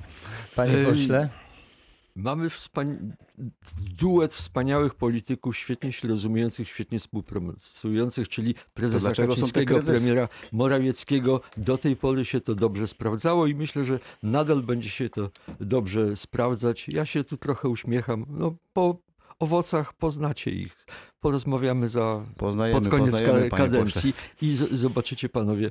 Panie 0.57 0.73
pośle? 0.90 1.28
Mamy 2.17 2.49
duet 3.99 4.35
wspaniałych 4.35 4.95
polityków, 4.95 5.57
świetnie 5.57 5.93
się 5.93 6.09
rozumiejących, 6.09 6.69
świetnie 6.69 6.99
współpracujących, 6.99 8.29
czyli 8.29 8.55
prezesa 8.75 9.12
Kaczyńskiego, 9.12 9.81
premiera 9.81 10.29
Morawieckiego. 10.53 11.41
Do 11.57 11.79
tej 11.79 11.97
pory 11.97 12.25
się 12.25 12.41
to 12.41 12.55
dobrze 12.55 12.87
sprawdzało 12.87 13.47
i 13.47 13.55
myślę, 13.55 13.85
że 13.85 13.99
nadal 14.23 14.62
będzie 14.62 14.91
się 14.91 15.11
to 15.11 15.31
dobrze 15.61 16.17
sprawdzać. 16.17 16.88
Ja 16.88 17.07
się 17.07 17.25
tu 17.25 17.37
trochę 17.37 17.69
uśmiecham. 17.69 18.27
No, 18.29 18.55
po 18.73 18.97
owocach 19.38 19.93
poznacie 19.93 20.50
ich. 20.50 20.87
Porozmawiamy 21.21 21.88
za 21.88 22.27
Poznajemy, 22.37 22.81
pod 22.81 22.91
koniec 22.91 23.11
poznajemy, 23.11 23.50
kadencji 23.50 24.15
i 24.43 24.55
z- 24.55 24.73
zobaczycie 24.73 25.29
panowie, 25.29 25.71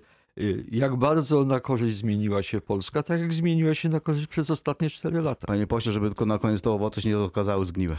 jak 0.72 0.96
bardzo 0.96 1.44
na 1.44 1.60
korzyść 1.60 1.98
zmieniła 1.98 2.44
się 2.44 2.62
Polska, 2.62 3.04
tak 3.04 3.20
jak 3.20 3.34
zmieniła 3.34 3.76
się 3.76 3.90
na 3.90 4.00
korzyść 4.00 4.28
przez 4.28 4.52
ostatnie 4.52 4.90
4 4.90 5.22
lata. 5.22 5.48
Panie 5.48 5.68
pośle, 5.68 5.92
żeby 5.92 6.08
tylko 6.08 6.26
na 6.26 6.38
koniec 6.38 6.62
to 6.62 6.74
owoce 6.74 7.02
się 7.02 7.10
nie 7.10 7.18
okazały 7.18 7.66
zgniłe. 7.66 7.98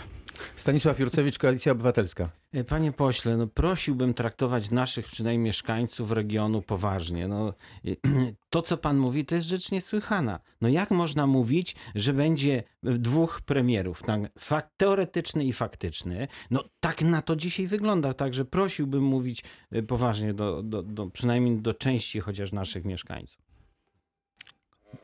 Stanisław 0.57 0.99
Jurcewicz, 0.99 1.39
Koalicja 1.39 1.73
Obywatelska. 1.73 2.31
E, 2.53 2.65
Panie 2.65 2.93
pośle, 2.93 3.37
no 3.37 3.47
prosiłbym 3.47 4.15
traktować 4.15 4.71
naszych 4.71 5.07
przynajmniej 5.07 5.45
mieszkańców 5.45 6.13
regionu 6.13 6.63
poważnie. 6.63 7.29
No, 7.29 7.55
y, 7.85 7.97
to, 8.51 8.63
co 8.63 8.77
pan 8.77 8.99
mówi, 8.99 9.25
to 9.25 9.35
jest 9.35 9.47
rzecz 9.47 9.71
niesłychana. 9.71 10.41
No 10.61 10.69
jak 10.69 10.91
można 10.91 11.27
mówić, 11.27 11.77
że 11.95 12.13
będzie 12.13 12.63
dwóch 12.83 13.41
premierów, 13.41 14.03
tak, 14.03 14.21
fak- 14.39 14.69
teoretyczny 14.77 15.45
i 15.45 15.53
faktyczny? 15.53 16.29
No 16.51 16.65
tak 16.81 17.03
na 17.03 17.23
to 17.23 17.37
dzisiaj 17.37 17.67
wygląda, 17.67 18.15
także 18.15 18.45
prosiłbym 18.45 19.03
mówić 19.05 19.45
y, 19.75 19.83
poważnie, 19.83 20.35
do, 20.35 20.63
do, 20.63 20.83
do, 20.83 21.11
przynajmniej 21.11 21.57
do 21.57 21.75
części 21.75 22.21
chociaż 22.29 22.53
naszych 22.53 22.85
mieszkańców. 22.85 23.48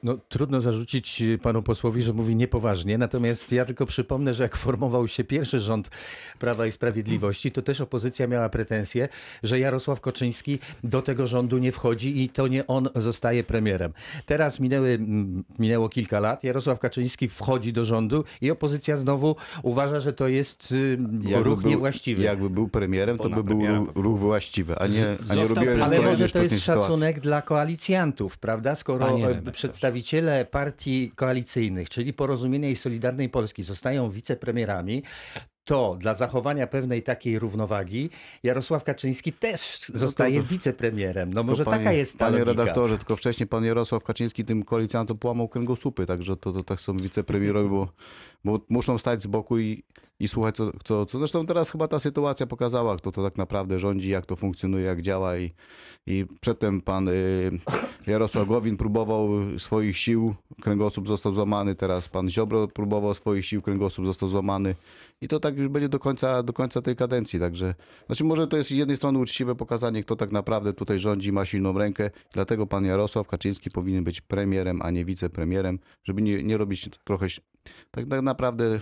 No, 0.03 0.19
trudno 0.29 0.61
zarzucić 0.61 1.23
panu 1.43 1.63
posłowi, 1.63 2.03
że 2.03 2.13
mówi 2.13 2.37
niepoważnie, 2.37 2.99
natomiast 2.99 3.53
ja 3.53 3.65
tylko 3.65 3.87
przypomnę, 3.87 4.35
że 4.35 4.43
jak 4.43 4.57
formował 4.57 5.09
się 5.09 5.25
pierwszy 5.25 5.61
rząd 5.61 5.91
Prawa 6.39 6.67
i 6.67 6.73
Sprawiedliwości, 6.73 7.51
to 7.51 7.63
też 7.63 7.81
opozycja 7.81 8.27
miała 8.27 8.49
pretensje, 8.49 9.09
że 9.43 9.59
Jarosław 9.59 10.01
Koczyński 10.01 10.59
do 10.85 11.03
tego 11.03 11.27
rządu 11.27 11.59
nie 11.59 11.73
wchodzi 11.73 12.23
i 12.23 12.29
to 12.29 12.49
nie 12.49 12.67
on 12.67 12.89
zostaje 12.95 13.45
premierem. 13.45 13.93
Teraz 14.27 14.61
minęły, 14.61 14.99
minęło 15.59 15.89
kilka 15.89 16.21
lat, 16.21 16.45
Jarosław 16.45 16.79
Kaczyński 16.79 17.29
wchodzi 17.29 17.73
do 17.73 17.85
rządu 17.85 18.25
i 18.41 18.51
opozycja 18.51 18.97
znowu 18.97 19.37
uważa, 19.63 20.01
że 20.01 20.13
to 20.13 20.29
jest 20.29 20.73
y, 20.73 20.99
ruch 21.43 21.63
był, 21.63 21.71
niewłaściwy. 21.71 22.23
Jakby 22.23 22.51
był 22.51 22.69
premierem, 22.69 23.19
to 23.19 23.31
by 23.31 23.45
był 23.45 23.67
ruch, 23.67 23.89
ruch 23.95 24.19
właściwy, 24.19 24.79
a 24.79 24.87
nie, 24.87 25.17
a 25.31 25.35
nie 25.35 25.47
robiłem 25.47 25.83
Ale 25.83 26.01
może 26.01 26.29
to 26.29 26.43
jest 26.43 26.55
sytuacji. 26.55 26.61
szacunek 26.61 27.21
dla 27.21 27.43
koalicjantów, 27.43 28.39
prawda? 28.39 28.75
Skoro 28.75 29.07
Panie 29.07 29.29
e. 29.29 29.43
przedstawiciele 29.79 30.45
partii 30.45 31.13
koalicyjnych, 31.17 31.89
czyli 31.89 32.13
Porozumienia 32.13 32.69
i 32.71 32.77
Solidarnej 32.77 33.29
Polski 33.29 33.63
zostają 33.63 34.11
wicepremierami, 34.11 35.03
to 35.65 35.97
dla 36.01 36.15
zachowania 36.15 36.67
pewnej 36.67 37.03
takiej 37.03 37.39
równowagi 37.39 38.11
Jarosław 38.43 38.85
Kaczyński 38.85 39.33
też 39.33 39.79
zostaje 39.95 40.41
to- 40.43 40.47
wicepremierem. 40.49 41.33
No 41.33 41.43
może 41.43 41.65
panie, 41.65 41.79
taka 41.79 41.93
jest 41.93 42.19
ta 42.19 42.25
Panie 42.27 42.39
logika. 42.39 42.63
redaktorze, 42.63 42.99
tylko 42.99 43.17
wcześniej 43.17 43.47
pan 43.47 43.65
Jarosław 43.65 44.05
Kaczyński 44.05 44.45
tym 44.45 44.63
koalicjantom 44.65 45.19
połamał 45.19 45.49
kręgosłupy, 45.49 46.07
także 46.07 46.37
to, 46.37 46.53
to 46.53 46.65
tak 46.65 46.81
są 46.81 46.97
wicepremierowie, 46.97 47.69
bo, 47.69 47.89
bo 48.45 48.61
muszą 48.69 48.99
stać 48.99 49.23
z 49.23 49.27
boku 49.27 49.59
i, 49.59 49.83
i 50.21 50.29
słuchać, 50.29 50.57
co, 50.57 50.73
co, 50.85 51.07
co. 51.07 51.19
Zresztą 51.19 51.47
teraz 51.47 51.71
chyba 51.71 51.89
ta 51.89 52.01
sytuacja 52.01 52.47
pokazała, 52.47 52.97
kto 52.97 53.13
to 53.13 53.23
tak 53.23 53.39
naprawdę 53.39 53.81
rządzi, 53.81 54.11
jak 54.11 54.27
to 54.27 54.37
funkcjonuje, 54.37 54.85
jak 54.85 55.03
działa 55.03 55.39
i, 55.39 55.51
i 56.07 56.27
przedtem 56.41 56.81
pan 56.81 57.09
y, 57.09 57.51
Jarosław 58.07 58.49
Gowin 58.49 58.77
próbował 58.77 59.29
swoich 59.59 59.99
sił, 59.99 60.35
kręgosłup 60.63 61.09
został 61.09 61.33
złamany, 61.33 61.75
teraz 61.75 62.09
pan 62.09 62.29
Ziobro 62.29 62.69
próbował 62.69 63.15
swoich 63.15 63.47
sił, 63.47 63.63
kręgosłup 63.63 64.07
został 64.07 64.29
złamany 64.29 64.75
i 65.21 65.29
to 65.29 65.41
tak 65.41 65.57
już 65.57 65.69
będzie 65.69 65.89
do 65.89 65.99
końca, 65.99 66.43
do 66.43 66.53
końca 66.53 66.83
tej 66.83 66.97
kadencji, 66.97 67.41
także 67.41 67.75
znaczy 68.07 68.25
może 68.25 68.47
to 68.47 68.57
jest 68.57 68.69
z 68.69 68.73
jednej 68.73 68.97
strony 68.97 69.19
uczciwe 69.19 69.55
pokazanie, 69.55 70.03
kto 70.05 70.17
tak 70.17 70.33
naprawdę 70.33 70.73
tutaj 70.73 70.99
rządzi, 70.99 71.33
ma 71.33 71.45
silną 71.45 71.79
rękę, 71.79 72.11
dlatego 72.33 72.67
pan 72.67 72.85
Jarosław 72.85 73.29
Kaczyński 73.29 73.71
powinien 73.71 74.05
być 74.05 74.21
premierem, 74.21 74.83
a 74.83 74.91
nie 74.91 75.05
wicepremierem, 75.05 75.79
żeby 76.05 76.23
nie, 76.23 76.43
nie 76.43 76.57
robić 76.57 76.91
trochę, 77.05 77.27
tak, 77.91 78.09
tak 78.09 78.23
naprawdę 78.23 78.81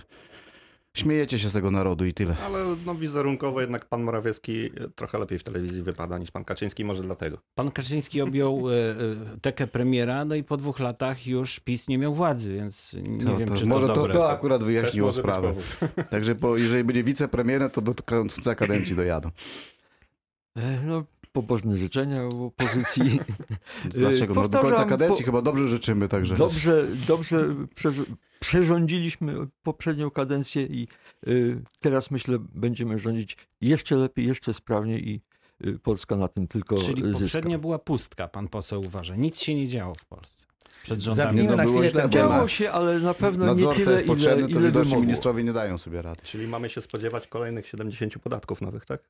śmiejecie 0.97 1.39
się 1.39 1.49
z 1.49 1.53
tego 1.53 1.71
narodu 1.71 2.05
i 2.05 2.13
tyle. 2.13 2.35
Ale 2.45 2.59
no, 2.85 2.95
wizerunkowo 2.95 3.61
jednak 3.61 3.85
pan 3.85 4.03
Morawiecki 4.03 4.69
trochę 4.95 5.17
lepiej 5.19 5.39
w 5.39 5.43
telewizji 5.43 5.81
wypada 5.81 6.17
niż 6.17 6.31
pan 6.31 6.45
Kaczyński, 6.45 6.85
może 6.85 7.03
dlatego. 7.03 7.37
Pan 7.55 7.71
Kaczyński 7.71 8.21
objął 8.21 8.69
e, 8.69 8.73
e, 8.73 8.95
tekę 9.41 9.67
premiera, 9.67 10.25
no 10.25 10.35
i 10.35 10.43
po 10.43 10.57
dwóch 10.57 10.79
latach 10.79 11.27
już 11.27 11.59
PiS 11.59 11.87
nie 11.87 11.97
miał 11.97 12.15
władzy, 12.15 12.53
więc 12.53 12.95
nie 13.07 13.25
To- 13.25 13.37
wiem, 13.37 13.47
to, 13.47 13.55
czy 13.57 13.65
może 13.65 13.87
to 13.87 13.93
to, 13.93 13.99
dobre. 13.99 14.13
to 14.13 14.29
akurat 14.31 14.63
wyjaśniło 14.63 15.13
sprawę. 15.13 15.53
Także 16.09 16.35
po, 16.35 16.57
jeżeli 16.57 16.83
będzie 16.83 17.03
wicepremierem, 17.03 17.69
to 17.69 17.81
do 17.81 17.93
końca 18.05 18.55
kadencji 18.55 18.95
dojadą. 18.95 19.29
E, 20.57 20.81
No, 20.85 21.03
pobożne 21.33 21.77
życzenia 21.77 22.23
opozycji. 22.25 23.19
Dlaczego? 23.85 24.33
No, 24.33 24.47
do 24.47 24.59
końca 24.59 24.85
kadencji 24.85 25.25
po- 25.25 25.31
chyba 25.31 25.41
dobrze 25.41 25.67
życzymy, 25.67 26.07
także. 26.09 26.35
Dobrze, 26.35 26.87
dobrze 27.07 27.55
prze- 27.75 27.93
przerządziliśmy 28.39 29.35
poprzednią 29.63 30.11
kadencję 30.11 30.63
i 30.63 30.87
y, 31.27 31.61
teraz 31.79 32.11
myślę 32.11 32.37
będziemy 32.39 32.99
rządzić 32.99 33.37
jeszcze 33.61 33.95
lepiej, 33.95 34.27
jeszcze 34.27 34.53
sprawniej 34.53 35.09
i 35.09 35.21
y, 35.67 35.79
Polska 35.79 36.15
na 36.15 36.27
tym 36.27 36.47
tylko 36.47 36.75
Czyli 36.75 37.03
zyska. 37.03 37.19
poprzednio 37.19 37.59
była 37.59 37.79
pustka, 37.79 38.27
pan 38.27 38.47
poseł 38.47 38.81
uważa. 38.81 39.15
Nic 39.15 39.39
się 39.41 39.55
nie 39.55 39.67
działo 39.67 39.95
w 39.95 40.05
Polsce. 40.05 40.45
Przed 40.83 41.01
rządami. 41.01 41.25
Zamknijmy 41.27 41.51
no, 41.51 41.57
na 41.57 41.63
było 41.63 41.85
źle. 41.89 42.09
Działo 42.09 42.47
się, 42.47 42.71
ale 42.71 42.99
na 42.99 43.13
pewno 43.13 43.45
nie 43.45 43.51
Nadzorca 43.51 43.79
tyle, 43.79 43.91
jest 43.91 44.05
potrzebny, 44.05 44.43
ile, 44.49 44.53
to 44.71 44.79
ile 44.79 44.85
by 44.85 44.95
ministrowie 45.01 45.43
nie 45.43 45.53
dają 45.53 45.77
sobie 45.77 46.01
rady. 46.01 46.21
Czyli 46.23 46.47
mamy 46.47 46.69
się 46.69 46.81
spodziewać 46.81 47.27
kolejnych 47.27 47.67
70 47.67 48.19
podatków 48.19 48.61
nowych, 48.61 48.85
tak? 48.85 49.03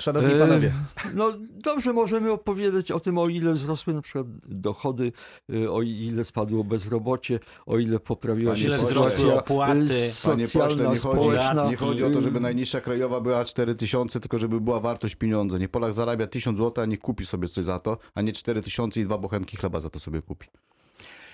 Szanowni 0.00 0.32
E, 0.34 0.38
panowie, 0.38 0.72
No 1.14 1.32
dobrze, 1.50 1.92
możemy 1.92 2.32
opowiedzieć 2.32 2.90
o 2.92 3.00
tym, 3.00 3.18
o 3.18 3.28
ile 3.28 3.52
wzrosły 3.52 3.94
na 3.94 4.02
przykład 4.02 4.26
dochody, 4.48 5.12
y, 5.54 5.70
o 5.72 5.82
ile 5.82 6.24
spadło 6.24 6.64
bezrobocie, 6.64 7.40
o 7.66 7.78
ile 7.78 7.98
poprawiła 8.00 8.56
się 8.56 8.64
Ile 8.66 8.76
pośle, 8.78 8.90
wzrosły 8.90 9.10
sytuacja 9.16 9.38
opłaty. 9.38 9.72
y, 9.72 10.10
Panie 10.24 10.48
pośle, 10.48 10.90
nie 10.90 10.96
chodzi, 10.98 11.70
nie 11.70 11.76
chodzi 11.76 12.04
o 12.04 12.10
to, 12.10 12.22
żeby 12.22 12.40
najniższa 12.40 12.80
krajowa 12.80 13.20
była 13.20 13.44
4 13.44 13.74
tysiące, 13.74 14.20
tylko 14.20 14.38
żeby 14.38 14.60
była 14.60 14.80
wartość 14.80 15.14
pieniądza. 15.14 15.58
Nie 15.58 15.68
Polak 15.68 15.92
zarabia 15.92 16.26
1000 16.26 16.58
zł, 16.58 16.82
a 16.84 16.86
nie 16.86 16.98
kupi 16.98 17.26
sobie 17.26 17.48
coś 17.48 17.64
za 17.64 17.78
to, 17.78 17.98
a 18.14 18.22
nie 18.22 18.32
4 18.32 18.62
tysiące 18.62 19.00
i 19.00 19.04
dwa 19.04 19.18
bochenki 19.18 19.56
chleba 19.56 19.80
za 19.80 19.90
to 19.90 20.00
sobie 20.00 20.22
kupi. 20.22 20.46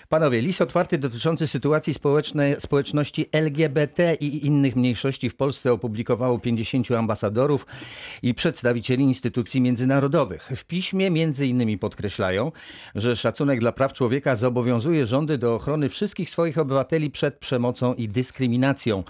Panowie, 0.09 0.41
list 0.41 0.63
otwarty 0.63 0.99
dotyczący 0.99 1.47
sytuacji 1.47 1.95
społecznej, 1.95 2.57
społeczności 2.59 3.27
LGBT 3.33 4.15
i 4.15 4.47
innych 4.47 4.77
mniejszości 4.77 5.31
w 5.31 5.37
Polsce 5.37 5.73
opublikowało 5.73 6.39
50 6.39 6.91
ambasadorów 6.91 7.67
i 8.23 8.35
przedstawicieli 8.35 9.05
instytucji 9.05 9.61
międzynarodowych. 9.61 10.53
W 10.57 10.65
piśmie 10.65 11.11
między 11.11 11.47
innymi 11.47 11.79
podkreślają, 11.79 12.53
że 12.95 13.17
szacunek 13.17 13.61
dla 13.61 13.73
praw 13.73 13.93
człowieka 13.93 14.37
zobowiązuje 14.37 15.07
rządy 15.07 15.39
do 15.39 15.55
ochrony 15.55 15.89
wszystkich 15.89 16.31
swoich 16.31 16.59
obywateli 16.59 17.11
przed 17.11 17.39
przemocą 17.39 17.95
i 17.95 18.09
dyskryminacją. 18.09 19.05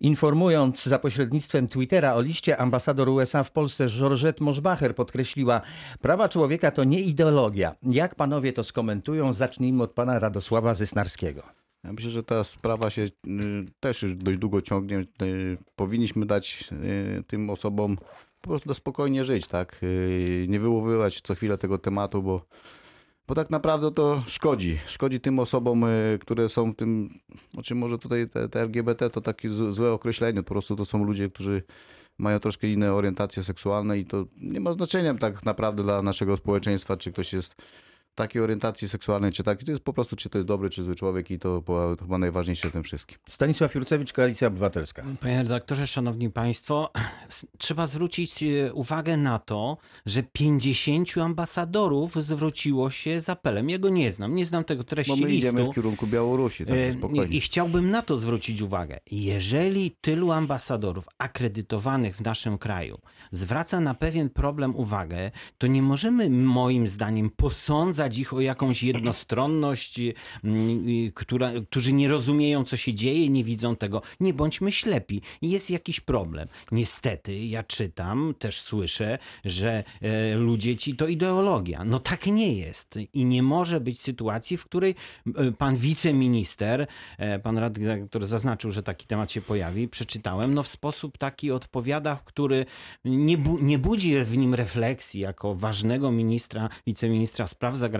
Informując 0.00 0.84
za 0.84 0.98
pośrednictwem 0.98 1.68
Twittera 1.68 2.14
o 2.14 2.20
liście, 2.20 2.56
ambasador 2.56 3.08
USA 3.08 3.44
w 3.44 3.50
Polsce 3.50 3.88
Georgette 3.88 4.44
Moschbacher 4.44 4.94
podkreśliła, 4.94 5.60
prawa 6.00 6.28
człowieka 6.28 6.70
to 6.70 6.84
nie 6.84 7.00
ideologia. 7.00 7.74
Jak 7.82 8.14
panowie 8.14 8.52
to 8.52 8.64
skomentują? 8.64 9.32
Zacznijmy 9.32 9.82
od 9.82 9.92
pana 9.92 10.18
Radosława 10.18 10.74
Zysnarskiego. 10.74 11.42
Ja 11.84 11.92
myślę, 11.92 12.10
że 12.10 12.22
ta 12.22 12.44
sprawa 12.44 12.90
się 12.90 13.02
y, 13.02 13.10
też 13.80 14.02
już 14.02 14.16
dość 14.16 14.38
długo 14.38 14.62
ciągnie. 14.62 14.98
Y, 15.22 15.58
Powinniśmy 15.76 16.26
dać 16.26 16.64
y, 17.18 17.22
tym 17.26 17.50
osobom 17.50 17.96
po 18.40 18.48
prostu 18.48 18.74
spokojnie 18.74 19.24
żyć, 19.24 19.46
tak? 19.46 19.80
Nie 20.48 20.60
wyłowywać 20.60 21.20
co 21.20 21.34
chwilę 21.34 21.58
tego 21.58 21.78
tematu, 21.78 22.22
bo, 22.22 22.46
bo 23.28 23.34
tak 23.34 23.50
naprawdę 23.50 23.90
to 23.90 24.22
szkodzi. 24.26 24.78
Szkodzi 24.86 25.20
tym 25.20 25.38
osobom, 25.38 25.84
y, 25.84 26.18
które 26.20 26.48
są 26.48 26.74
tym, 26.74 27.18
znaczy 27.54 27.74
może 27.74 27.98
tutaj 27.98 28.28
te, 28.28 28.48
te 28.48 28.60
LGBT 28.60 29.10
to 29.10 29.20
takie 29.20 29.48
złe 29.50 29.92
określenie, 29.92 30.42
po 30.42 30.48
prostu 30.48 30.76
to 30.76 30.84
są 30.84 31.04
ludzie, 31.04 31.30
którzy 31.30 31.62
mają 32.18 32.40
troszkę 32.40 32.68
inne 32.68 32.92
orientacje 32.94 33.44
seksualne 33.44 33.98
i 33.98 34.04
to 34.04 34.24
nie 34.40 34.60
ma 34.60 34.72
znaczenia 34.72 35.14
tak 35.14 35.44
naprawdę 35.44 35.82
dla 35.82 36.02
naszego 36.02 36.36
społeczeństwa, 36.36 36.96
czy 36.96 37.12
ktoś 37.12 37.32
jest 37.32 37.56
takiej 38.18 38.42
orientacji 38.42 38.88
seksualnej, 38.88 39.32
czy 39.32 39.42
tak. 39.42 39.64
To 39.64 39.70
jest 39.70 39.82
po 39.82 39.92
prostu, 39.92 40.16
czy 40.16 40.30
to 40.30 40.38
jest 40.38 40.48
dobry, 40.48 40.70
czy 40.70 40.84
zły 40.84 40.94
człowiek 40.94 41.30
i 41.30 41.38
to 41.38 41.62
była 41.62 41.96
chyba 41.96 42.18
najważniejsze 42.18 42.68
w 42.68 42.72
tym 42.72 42.82
wszystkim. 42.82 43.18
Stanisław 43.28 43.74
Jurcewicz, 43.74 44.12
Koalicja 44.12 44.48
Obywatelska. 44.48 45.04
Panie 45.20 45.42
redaktorze, 45.42 45.86
szanowni 45.86 46.30
państwo, 46.30 46.92
trzeba 47.58 47.86
zwrócić 47.86 48.42
e, 48.42 48.72
uwagę 48.74 49.16
na 49.16 49.38
to, 49.38 49.76
że 50.06 50.22
50 50.22 51.18
ambasadorów 51.18 52.14
zwróciło 52.14 52.90
się 52.90 53.20
z 53.20 53.28
apelem. 53.28 53.70
Ja 53.70 53.78
go 53.78 53.88
nie 53.88 54.10
znam, 54.10 54.34
nie 54.34 54.46
znam 54.46 54.64
tego 54.64 54.82
Bo 54.82 54.88
treści 54.88 55.22
my 55.22 55.30
idziemy 55.30 55.58
listu. 55.58 55.72
w 55.72 55.74
kierunku 55.74 56.06
Białorusi, 56.06 56.66
tak 56.66 56.74
E, 56.74 56.92
spokojnie. 56.92 57.36
I 57.36 57.40
chciałbym 57.40 57.90
na 57.90 58.02
to 58.02 58.18
zwrócić 58.18 58.60
uwagę. 58.60 59.00
Jeżeli 59.10 59.96
tylu 60.00 60.32
ambasadorów 60.32 61.04
akredytowanych 61.18 62.16
w 62.16 62.20
naszym 62.20 62.58
kraju 62.58 62.98
zwraca 63.30 63.80
na 63.80 63.94
pewien 63.94 64.30
problem 64.30 64.76
uwagę, 64.76 65.30
to 65.58 65.66
nie 65.66 65.82
możemy 65.82 66.30
moim 66.30 66.88
zdaniem 66.88 67.30
posądzać 67.30 68.07
ich 68.16 68.34
o 68.34 68.40
jakąś 68.40 68.82
jednostronność, 68.82 70.00
mm, 70.44 70.88
i- 70.90 71.12
która, 71.14 71.50
którzy 71.70 71.92
nie 71.92 72.08
rozumieją, 72.08 72.64
co 72.64 72.76
się 72.76 72.94
dzieje, 72.94 73.28
nie 73.28 73.44
widzą 73.44 73.76
tego. 73.76 74.02
Nie 74.20 74.34
bądźmy 74.34 74.72
ślepi. 74.72 75.22
Jest 75.42 75.70
jakiś 75.70 76.00
problem. 76.00 76.48
Niestety, 76.72 77.38
ja 77.46 77.62
czytam, 77.62 78.34
też 78.38 78.60
słyszę, 78.60 79.18
że 79.44 79.84
e, 80.02 80.34
ludzie 80.36 80.76
ci 80.76 80.96
to 80.96 81.06
ideologia. 81.08 81.84
No 81.84 81.98
tak 81.98 82.26
nie 82.26 82.52
jest. 82.54 82.98
I 83.14 83.24
nie 83.24 83.42
może 83.42 83.80
być 83.80 84.00
sytuacji, 84.00 84.56
w 84.56 84.64
której 84.64 84.94
e, 85.36 85.52
pan 85.52 85.76
wiceminister, 85.76 86.86
e, 87.18 87.38
pan 87.38 87.58
redaktor 87.58 88.26
zaznaczył, 88.26 88.70
że 88.72 88.82
taki 88.82 89.06
temat 89.06 89.32
się 89.32 89.40
pojawi, 89.40 89.88
przeczytałem, 89.88 90.54
no 90.54 90.62
w 90.62 90.68
sposób 90.68 91.18
taki 91.18 91.50
odpowiada, 91.50 92.18
który 92.24 92.66
nie, 93.04 93.38
bu- 93.38 93.58
nie 93.62 93.78
budzi 93.78 94.20
w 94.24 94.38
nim 94.38 94.54
refleksji 94.54 95.20
jako 95.20 95.54
ważnego 95.54 96.10
ministra, 96.12 96.68
wiceministra 96.86 97.46
spraw 97.46 97.76
zagranicznych, 97.76 97.97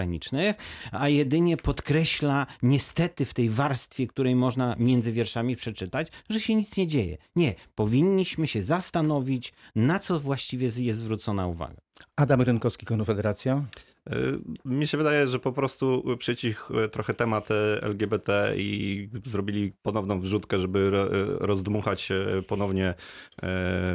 a 0.93 1.09
jedynie 1.09 1.57
podkreśla 1.57 2.47
niestety 2.63 3.25
w 3.25 3.35
tej 3.35 3.49
warstwie, 3.49 4.07
której 4.07 4.37
można 4.37 4.77
między 4.79 5.13
wierszami 5.13 5.57
przeczytać, 5.57 6.09
że 6.31 6.41
się 6.41 6.55
nic 6.55 6.77
nie 6.77 6.87
dzieje. 6.87 7.19
Nie, 7.37 7.55
powinniśmy 7.75 8.47
się 8.47 8.63
zastanowić, 8.63 9.53
na 9.75 9.99
co 9.99 10.21
właściwie 10.21 10.69
jest 10.79 10.99
zwrócona 10.99 11.47
uwaga. 11.47 11.81
Adam 12.17 12.43
Rynkowski, 12.43 12.87
Konfederacja. 12.87 13.65
Y, 14.13 14.39
Mi 14.65 14.87
się 14.87 14.99
wydaje, 14.99 15.27
że 15.29 15.39
po 15.39 15.53
prostu 15.53 16.05
przycichł 16.19 16.79
y, 16.79 16.89
trochę 16.89 17.15
temat 17.15 17.51
y, 17.51 17.55
LGBT 17.83 18.53
i 18.57 19.09
zrobili 19.27 19.73
ponowną 19.83 20.21
wrzutkę, 20.21 20.59
żeby 20.59 20.91
ro- 20.91 21.09
rozdmuchać 21.47 22.09
ponownie 22.47 22.95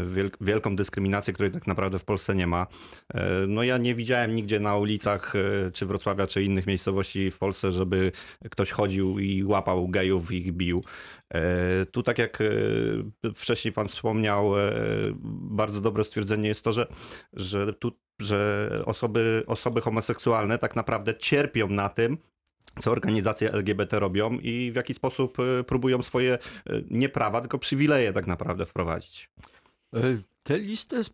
wielk- 0.08 0.38
wielką 0.41 0.75
dyskryminację, 0.75 1.34
której 1.34 1.51
tak 1.51 1.67
naprawdę 1.67 2.00
w 2.00 2.05
Polsce 2.05 2.35
nie 2.35 2.48
ma. 2.48 2.68
No 3.48 3.64
ja 3.64 3.77
nie 3.77 3.96
widziałem 3.96 4.35
nigdzie 4.35 4.59
na 4.59 4.77
ulicach 4.77 5.33
czy 5.74 5.85
Wrocławia, 5.85 6.27
czy 6.27 6.44
innych 6.44 6.68
miejscowości 6.68 7.31
w 7.31 7.38
Polsce, 7.38 7.72
żeby 7.72 8.11
ktoś 8.51 8.72
chodził 8.72 9.20
i 9.20 9.44
łapał 9.44 9.88
gejów 9.88 10.31
i 10.31 10.35
ich 10.38 10.51
bił. 10.51 10.83
E, 11.33 11.85
Tu, 11.85 12.03
tak 12.03 12.18
jak 12.20 12.42
e, 12.42 13.33
wcześniej 13.35 13.72
pan 13.74 13.88
wspomniał, 13.88 14.59
e, 14.59 14.72
bardzo 15.51 15.81
dobre 15.81 16.03
stwierdzenie 16.03 16.48
jest 16.48 16.64
to, 16.64 16.74
że, 16.74 16.88
że, 17.33 17.74
tu, 17.74 17.92
że 18.24 18.70
osoby, 18.86 19.44
osoby 19.48 19.81
homoseksualne 19.81 20.57
tak 20.57 20.75
naprawdę 20.75 21.16
cierpią 21.16 21.70
na 21.70 21.90
tym, 21.90 22.18
co 22.79 22.92
organizacje 22.92 23.51
LGBT 23.53 24.00
robią 24.00 24.33
i 24.33 24.72
w 24.72 24.75
jaki 24.75 24.94
sposób 24.94 25.38
e, 25.40 25.64
próbują 25.64 26.03
swoje 26.03 26.33
e, 26.33 26.40
nie 26.90 27.09
prawa, 27.09 27.42
tylko 27.42 27.59
przywileje 27.59 28.14
tak 28.14 28.27
naprawdę 28.27 28.66
wprowadzić. 28.66 29.29
E, 29.96 30.00
Te 30.44 30.59
listy 30.59 30.96
jest 30.96 31.14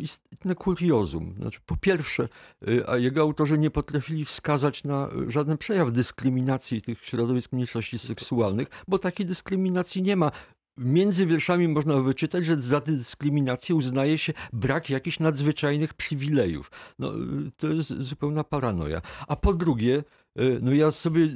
istotne 0.00 0.54
kuriozum. 0.54 1.34
Znaczy, 1.38 1.60
po 1.66 1.76
pierwsze, 1.76 2.28
e, 2.68 2.90
a 2.90 2.96
jego 2.96 3.20
autorzy 3.20 3.58
nie 3.58 3.70
potrafili 3.70 4.24
wskazać 4.24 4.84
na 4.84 5.08
żaden 5.28 5.58
przejaw 5.58 5.92
dyskryminacji 5.92 6.82
tych 6.82 7.04
środowisk 7.04 7.52
mniejszości 7.52 7.98
seksualnych, 7.98 8.68
bo 8.88 8.98
takiej 8.98 9.26
dyskryminacji 9.26 10.02
nie 10.02 10.16
ma. 10.16 10.32
Między 10.78 11.26
wierszami 11.26 11.68
można 11.68 12.00
wyczytać, 12.00 12.46
że 12.46 12.56
za 12.56 12.80
dyskryminację 12.80 13.74
uznaje 13.74 14.18
się 14.18 14.32
brak 14.52 14.90
jakichś 14.90 15.20
nadzwyczajnych 15.20 15.94
przywilejów. 15.94 16.70
No, 16.98 17.14
e, 17.14 17.18
to 17.56 17.68
jest 17.68 18.02
zupełna 18.02 18.44
paranoja. 18.44 19.02
A 19.28 19.36
po 19.36 19.54
drugie, 19.54 20.04
no 20.60 20.72
ja 20.72 20.90
sobie 20.90 21.24
e, 21.24 21.28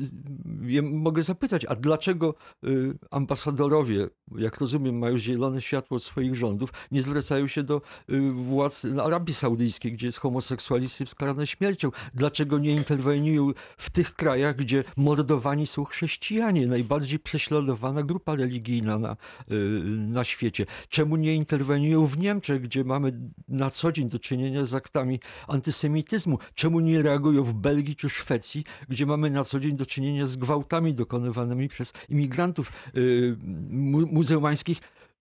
ja 0.67 0.83
mogę 0.83 1.23
zapytać, 1.23 1.65
a 1.65 1.77
dlaczego 1.77 2.35
e, 2.65 2.69
ambasadorowie, 3.11 4.09
jak 4.39 4.59
rozumiem, 4.59 4.99
mają 4.99 5.19
zielone 5.19 5.63
światło 5.63 5.97
od 5.97 6.03
swoich 6.03 6.35
rządów, 6.35 6.73
nie 6.91 7.03
zwracają 7.03 7.47
się 7.47 7.63
do 7.63 7.83
y, 8.11 8.33
władz 8.33 8.87
Arabii 9.05 9.35
Saudyjskiej, 9.35 9.93
gdzie 9.93 10.07
jest 10.07 10.19
homoseksualizm 10.19 11.07
skarany 11.07 11.47
śmiercią? 11.47 11.91
Dlaczego 12.15 12.59
nie 12.59 12.73
interweniują 12.73 13.53
w 13.77 13.91
tych 13.91 14.15
krajach, 14.15 14.57
gdzie 14.57 14.85
mordowani 14.97 15.67
są 15.67 15.85
chrześcijanie, 15.85 16.67
najbardziej 16.67 17.19
prześladowana 17.19 18.03
grupa 18.03 18.35
religijna 18.35 18.99
na, 18.99 19.17
na 19.99 20.25
świecie? 20.25 20.67
Czemu 20.89 21.17
nie 21.17 21.35
interweniują 21.35 22.07
w 22.07 22.19
Niemczech, 22.19 22.63
gdzie 22.63 22.85
mamy 22.85 23.21
na 23.49 23.71
co 23.71 23.93
dzień 23.93 24.09
do 24.09 24.19
czynienia 24.19 24.67
z 24.67 24.75
aktami 24.75 25.21
antysemityzmu? 25.49 26.39
Czemu 26.55 26.81
nie 26.81 27.03
reagują 27.03 27.43
w 27.43 27.55
Belgii 27.55 27.97
czy 27.97 28.09
Szwecji, 28.09 28.65
gdzie 28.93 29.07
mamy 29.07 29.31
na 29.31 29.45
co 29.45 29.61
dzień 29.61 29.77
do 29.77 29.87
czynienia 29.87 30.27
z 30.27 30.37
gwałtami 30.37 30.95
dokonywanymi 30.95 31.69
przez 31.69 31.93
imigrantów 32.09 32.73
y, 32.97 33.37
mu, 33.71 34.07
muzułmańskich? 34.07 34.81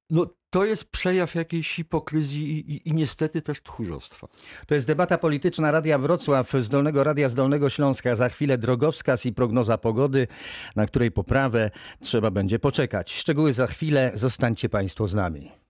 No, 0.10 0.26
to 0.50 0.66
jest 0.66 0.92
przejaw 0.92 1.36
jakiejś 1.36 1.76
hipokryzji 1.76 2.52
i, 2.52 2.74
i, 2.74 2.90
i 2.90 2.94
niestety 2.94 3.42
też 3.42 3.62
tchórzostwa. 3.62 4.28
To 4.68 4.76
jest 4.76 4.88
debata 4.88 5.18
polityczna 5.18 5.72
Radia 5.72 5.98
Wrocław, 5.98 6.52
Zdolnego 6.60 7.04
Radia 7.04 7.30
z 7.30 7.36
Dolnego 7.36 7.70
Śląska. 7.70 8.16
Za 8.16 8.30
chwilę 8.30 8.58
drogowskaz 8.58 9.26
i 9.26 9.34
prognoza 9.34 9.78
pogody, 9.78 10.28
na 10.76 10.86
której 10.86 11.12
poprawę 11.12 11.72
trzeba 12.00 12.32
będzie 12.32 12.60
poczekać. 12.60 13.14
Szczegóły 13.14 13.54
za 13.54 13.68
chwilę. 13.68 14.12
Zostańcie 14.16 14.70
Państwo 14.70 15.08
z 15.08 15.14
nami. 15.14 15.62